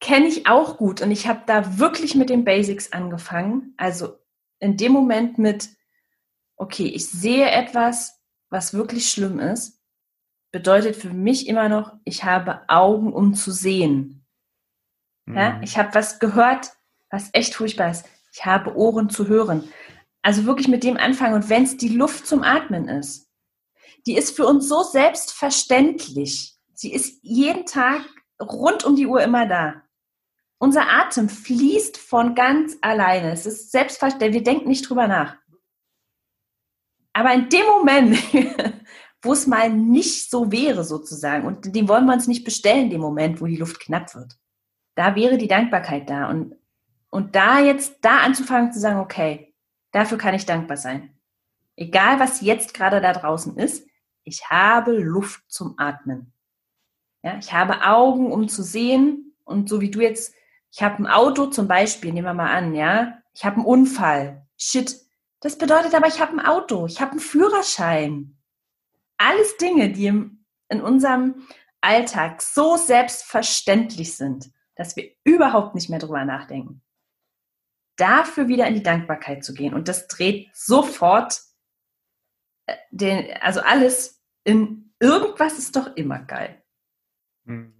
kenne 0.00 0.26
ich 0.26 0.46
auch 0.46 0.76
gut 0.76 1.00
und 1.00 1.10
ich 1.10 1.26
habe 1.26 1.42
da 1.46 1.78
wirklich 1.78 2.14
mit 2.14 2.30
den 2.30 2.44
Basics 2.44 2.92
angefangen. 2.92 3.74
Also 3.76 4.18
in 4.58 4.76
dem 4.76 4.92
Moment 4.92 5.38
mit, 5.38 5.70
okay, 6.56 6.86
ich 6.86 7.08
sehe 7.08 7.50
etwas, 7.50 8.20
was 8.50 8.74
wirklich 8.74 9.08
schlimm 9.08 9.40
ist, 9.40 9.82
bedeutet 10.52 10.96
für 10.96 11.10
mich 11.10 11.48
immer 11.48 11.68
noch, 11.68 11.94
ich 12.04 12.24
habe 12.24 12.68
Augen, 12.68 13.12
um 13.12 13.34
zu 13.34 13.50
sehen. 13.50 14.15
Ja, 15.28 15.54
mhm. 15.54 15.62
ich 15.62 15.76
habe 15.78 15.94
was 15.94 16.18
gehört, 16.18 16.72
was 17.10 17.30
echt 17.32 17.54
furchtbar 17.54 17.90
ist. 17.90 18.04
Ich 18.32 18.44
habe 18.44 18.76
Ohren 18.76 19.10
zu 19.10 19.28
hören. 19.28 19.68
Also 20.22 20.44
wirklich 20.44 20.68
mit 20.68 20.84
dem 20.84 20.96
anfangen. 20.96 21.34
Und 21.34 21.48
wenn 21.48 21.64
es 21.64 21.76
die 21.76 21.88
Luft 21.88 22.26
zum 22.26 22.42
Atmen 22.42 22.88
ist, 22.88 23.30
die 24.06 24.16
ist 24.16 24.36
für 24.36 24.46
uns 24.46 24.68
so 24.68 24.82
selbstverständlich. 24.82 26.56
Sie 26.74 26.92
ist 26.92 27.18
jeden 27.22 27.66
Tag 27.66 28.02
rund 28.40 28.84
um 28.84 28.96
die 28.96 29.06
Uhr 29.06 29.22
immer 29.22 29.46
da. 29.46 29.82
Unser 30.58 30.88
Atem 30.88 31.28
fließt 31.28 31.96
von 31.98 32.34
ganz 32.34 32.76
alleine. 32.80 33.32
Es 33.32 33.46
ist 33.46 33.72
selbstverständlich, 33.72 34.34
wir 34.34 34.42
denken 34.42 34.68
nicht 34.68 34.88
drüber 34.88 35.06
nach. 35.06 35.36
Aber 37.12 37.32
in 37.32 37.48
dem 37.48 37.66
Moment, 37.66 38.18
wo 39.22 39.32
es 39.32 39.46
mal 39.46 39.70
nicht 39.70 40.30
so 40.30 40.52
wäre, 40.52 40.84
sozusagen, 40.84 41.46
und 41.46 41.74
den 41.74 41.88
wollen 41.88 42.06
wir 42.06 42.12
uns 42.12 42.26
nicht 42.26 42.44
bestellen, 42.44 42.90
dem 42.90 43.00
Moment, 43.00 43.40
wo 43.40 43.46
die 43.46 43.56
Luft 43.56 43.80
knapp 43.80 44.14
wird, 44.14 44.36
da 44.96 45.14
wäre 45.14 45.38
die 45.38 45.46
Dankbarkeit 45.46 46.10
da. 46.10 46.28
Und, 46.28 46.56
und 47.10 47.36
da 47.36 47.60
jetzt, 47.60 47.98
da 48.02 48.18
anzufangen 48.18 48.72
zu 48.72 48.80
sagen, 48.80 48.98
okay, 48.98 49.54
dafür 49.92 50.18
kann 50.18 50.34
ich 50.34 50.44
dankbar 50.44 50.76
sein. 50.76 51.16
Egal, 51.76 52.18
was 52.18 52.40
jetzt 52.40 52.74
gerade 52.74 53.00
da 53.00 53.12
draußen 53.12 53.56
ist, 53.56 53.86
ich 54.24 54.50
habe 54.50 54.92
Luft 54.92 55.42
zum 55.46 55.78
Atmen. 55.78 56.32
Ja, 57.22 57.38
ich 57.38 57.52
habe 57.52 57.86
Augen, 57.86 58.32
um 58.32 58.48
zu 58.48 58.64
sehen. 58.64 59.36
Und 59.44 59.68
so 59.68 59.80
wie 59.80 59.90
du 59.92 60.00
jetzt 60.00 60.34
ich 60.76 60.82
habe 60.82 61.02
ein 61.02 61.06
Auto 61.06 61.46
zum 61.46 61.68
Beispiel, 61.68 62.12
nehmen 62.12 62.26
wir 62.26 62.34
mal 62.34 62.54
an, 62.54 62.74
ja. 62.74 63.16
Ich 63.34 63.46
habe 63.46 63.56
einen 63.56 63.64
Unfall. 63.64 64.46
Shit. 64.58 64.94
Das 65.40 65.56
bedeutet 65.56 65.94
aber, 65.94 66.06
ich 66.06 66.20
habe 66.20 66.32
ein 66.32 66.44
Auto, 66.44 66.84
ich 66.84 67.00
habe 67.00 67.12
einen 67.12 67.20
Führerschein. 67.20 68.36
Alles 69.16 69.56
Dinge, 69.56 69.90
die 69.90 70.06
im, 70.06 70.44
in 70.68 70.82
unserem 70.82 71.46
Alltag 71.80 72.42
so 72.42 72.76
selbstverständlich 72.76 74.16
sind, 74.16 74.50
dass 74.76 74.94
wir 74.94 75.10
überhaupt 75.24 75.74
nicht 75.74 75.90
mehr 75.90 75.98
drüber 75.98 76.24
nachdenken. 76.24 76.82
Dafür 77.96 78.46
wieder 78.46 78.66
in 78.66 78.74
die 78.74 78.82
Dankbarkeit 78.82 79.42
zu 79.42 79.54
gehen. 79.54 79.74
Und 79.74 79.88
das 79.88 80.06
dreht 80.06 80.50
sofort 80.54 81.40
äh, 82.66 82.76
den, 82.90 83.32
also 83.40 83.60
alles 83.60 84.22
in 84.44 84.92
irgendwas 85.00 85.58
ist 85.58 85.74
doch 85.76 85.96
immer 85.96 86.20
geil. 86.20 86.62
Mhm. 87.44 87.72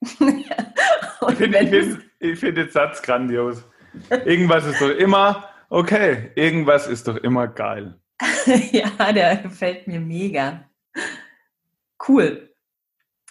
ich 0.00 1.36
finde 1.36 2.02
find, 2.18 2.38
find 2.38 2.56
den 2.56 2.70
Satz 2.70 3.02
grandios. 3.02 3.64
Irgendwas 4.10 4.64
ist 4.64 4.80
doch 4.80 4.90
immer, 4.90 5.48
okay, 5.70 6.30
irgendwas 6.34 6.86
ist 6.86 7.08
doch 7.08 7.16
immer 7.16 7.48
geil. 7.48 8.00
ja, 8.72 9.12
der 9.12 9.36
gefällt 9.38 9.86
mir 9.86 10.00
mega. 10.00 10.68
Cool. 12.06 12.54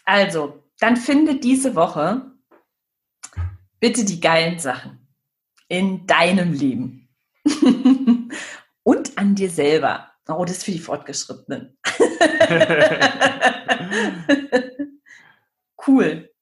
Also, 0.03 0.63
dann 0.79 0.97
finde 0.97 1.39
diese 1.39 1.75
Woche 1.75 2.34
bitte 3.85 4.03
die 4.03 4.19
geilen 4.19 4.57
Sachen 4.57 5.07
in 5.67 6.07
deinem 6.07 6.53
Leben. 6.53 7.07
Und 8.83 9.15
an 9.15 9.35
dir 9.35 9.51
selber. 9.51 10.11
Oh, 10.27 10.43
das 10.43 10.57
ist 10.57 10.63
für 10.63 10.71
die 10.71 10.79
Fortgeschrittenen. 10.79 11.77
cool. 15.85 16.33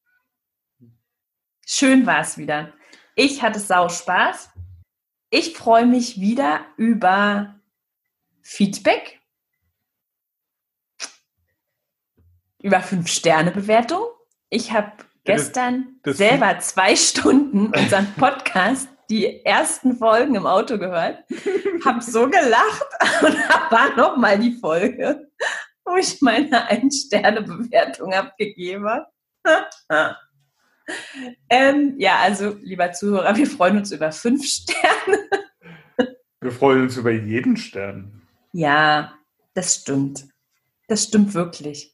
Schön 1.65 2.05
war 2.05 2.21
es 2.21 2.37
wieder. 2.37 2.71
Ich 3.13 3.41
hatte 3.41 3.59
sau 3.59 3.89
Spaß. 3.89 4.49
Ich 5.29 5.57
freue 5.57 5.85
mich 5.85 6.21
wieder 6.21 6.65
über 6.77 7.59
Feedback, 8.41 9.19
über 12.59 12.79
Fünf-Sterne-Bewertung. 12.79 14.05
Ich 14.49 14.71
habe 14.71 14.93
gestern 15.23 15.99
das, 16.03 16.17
das 16.17 16.17
selber 16.17 16.59
zwei 16.59 16.95
Stunden 16.95 17.67
unseren 17.67 18.13
Podcast, 18.15 18.89
die 19.09 19.45
ersten 19.45 19.97
Folgen 19.97 20.35
im 20.35 20.45
Auto 20.45 20.77
gehört, 20.77 21.23
habe 21.85 22.01
so 22.01 22.29
gelacht 22.29 22.87
und 23.21 23.35
da 23.49 23.67
war 23.69 23.95
nochmal 23.95 24.39
die 24.39 24.53
Folge, 24.53 25.27
wo 25.85 25.95
ich 25.95 26.21
meine 26.21 26.67
Ein-Sterne-Bewertung 26.67 28.13
abgegeben 28.13 28.87
habe. 28.87 29.07
ähm, 31.49 31.95
ja, 31.97 32.17
also, 32.19 32.55
lieber 32.61 32.91
Zuhörer, 32.91 33.35
wir 33.35 33.47
freuen 33.47 33.77
uns 33.77 33.91
über 33.91 34.11
fünf 34.11 34.45
Sterne. 34.45 35.19
wir 36.41 36.51
freuen 36.51 36.83
uns 36.83 36.97
über 36.97 37.11
jeden 37.11 37.57
Stern. 37.57 38.21
Ja, 38.51 39.13
das 39.53 39.75
stimmt. 39.75 40.25
Das 40.87 41.05
stimmt 41.05 41.33
wirklich. 41.33 41.92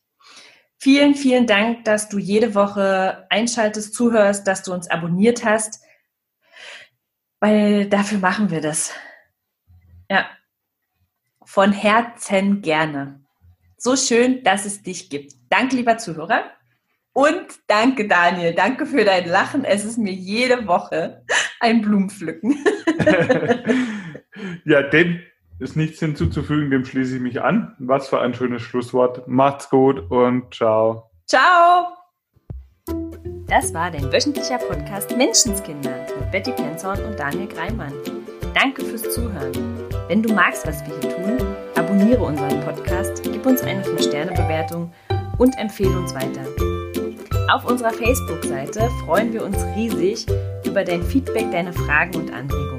Vielen, 0.82 1.14
vielen 1.14 1.46
Dank, 1.46 1.84
dass 1.84 2.08
du 2.08 2.18
jede 2.18 2.56
Woche 2.56 3.28
einschaltest, 3.30 3.94
zuhörst, 3.94 4.48
dass 4.48 4.64
du 4.64 4.74
uns 4.74 4.90
abonniert 4.90 5.44
hast, 5.44 5.84
weil 7.42 7.90
dafür 7.90 8.20
machen 8.20 8.50
wir 8.50 8.62
das. 8.62 8.94
Ja, 10.10 10.30
von 11.44 11.74
Herzen 11.74 12.62
gerne. 12.62 13.26
So 13.76 13.98
schön, 13.98 14.42
dass 14.44 14.66
es 14.66 14.82
dich 14.82 15.10
gibt. 15.10 15.34
Danke, 15.50 15.76
lieber 15.76 15.98
Zuhörer. 15.98 16.50
Und 17.12 17.46
danke, 17.68 18.08
Daniel. 18.08 18.54
Danke 18.54 18.86
für 18.86 19.04
dein 19.04 19.28
Lachen. 19.28 19.66
Es 19.66 19.84
ist 19.84 19.98
mir 19.98 20.14
jede 20.14 20.66
Woche 20.66 21.26
ein 21.60 21.82
Blumenpflücken. 21.82 22.56
ja, 24.64 24.84
dem 24.84 25.20
ist 25.60 25.76
nichts 25.76 26.00
hinzuzufügen, 26.00 26.72
dem 26.72 26.86
schließe 26.86 27.18
ich 27.18 27.22
mich 27.22 27.42
an. 27.42 27.76
Was 27.80 28.08
für 28.08 28.20
ein 28.22 28.34
schönes 28.34 28.62
Schlusswort. 28.62 29.28
Macht's 29.28 29.70
gut 29.70 30.10
und 30.10 30.54
ciao. 30.54 31.12
Ciao. 31.28 31.90
Das 33.48 33.74
war 33.74 33.92
dein 33.92 34.12
wöchentlicher 34.12 34.58
Podcast 34.58 35.16
Menschenskinder 35.18 36.06
mit 36.20 36.32
Betty 36.32 36.52
Penzorn 36.52 37.04
und 37.04 37.20
Daniel 37.20 37.48
Greimann. 37.48 37.94
Danke 38.54 38.84
fürs 38.84 39.10
Zuhören. 39.14 39.52
Wenn 40.08 40.24
du 40.24 40.34
magst, 40.34 40.66
was 40.66 40.84
wir 40.88 40.94
hier 41.00 41.16
tun, 41.16 41.48
abonniere 41.76 42.24
unseren 42.24 42.62
Podcast, 42.62 43.22
gib 43.24 43.46
uns 43.46 43.62
eine 43.62 43.84
5-Sterne-Bewertung 43.84 44.92
und 45.38 45.58
empfehle 45.58 45.98
uns 45.98 46.14
weiter. 46.14 46.46
Auf 47.52 47.66
unserer 47.66 47.92
Facebook-Seite 47.92 48.90
freuen 49.06 49.34
wir 49.34 49.44
uns 49.44 49.58
riesig 49.76 50.26
über 50.66 50.84
dein 50.84 51.04
Feedback, 51.04 51.52
deine 51.52 51.74
Fragen 51.74 52.16
und 52.16 52.32
Anregungen. 52.32 52.79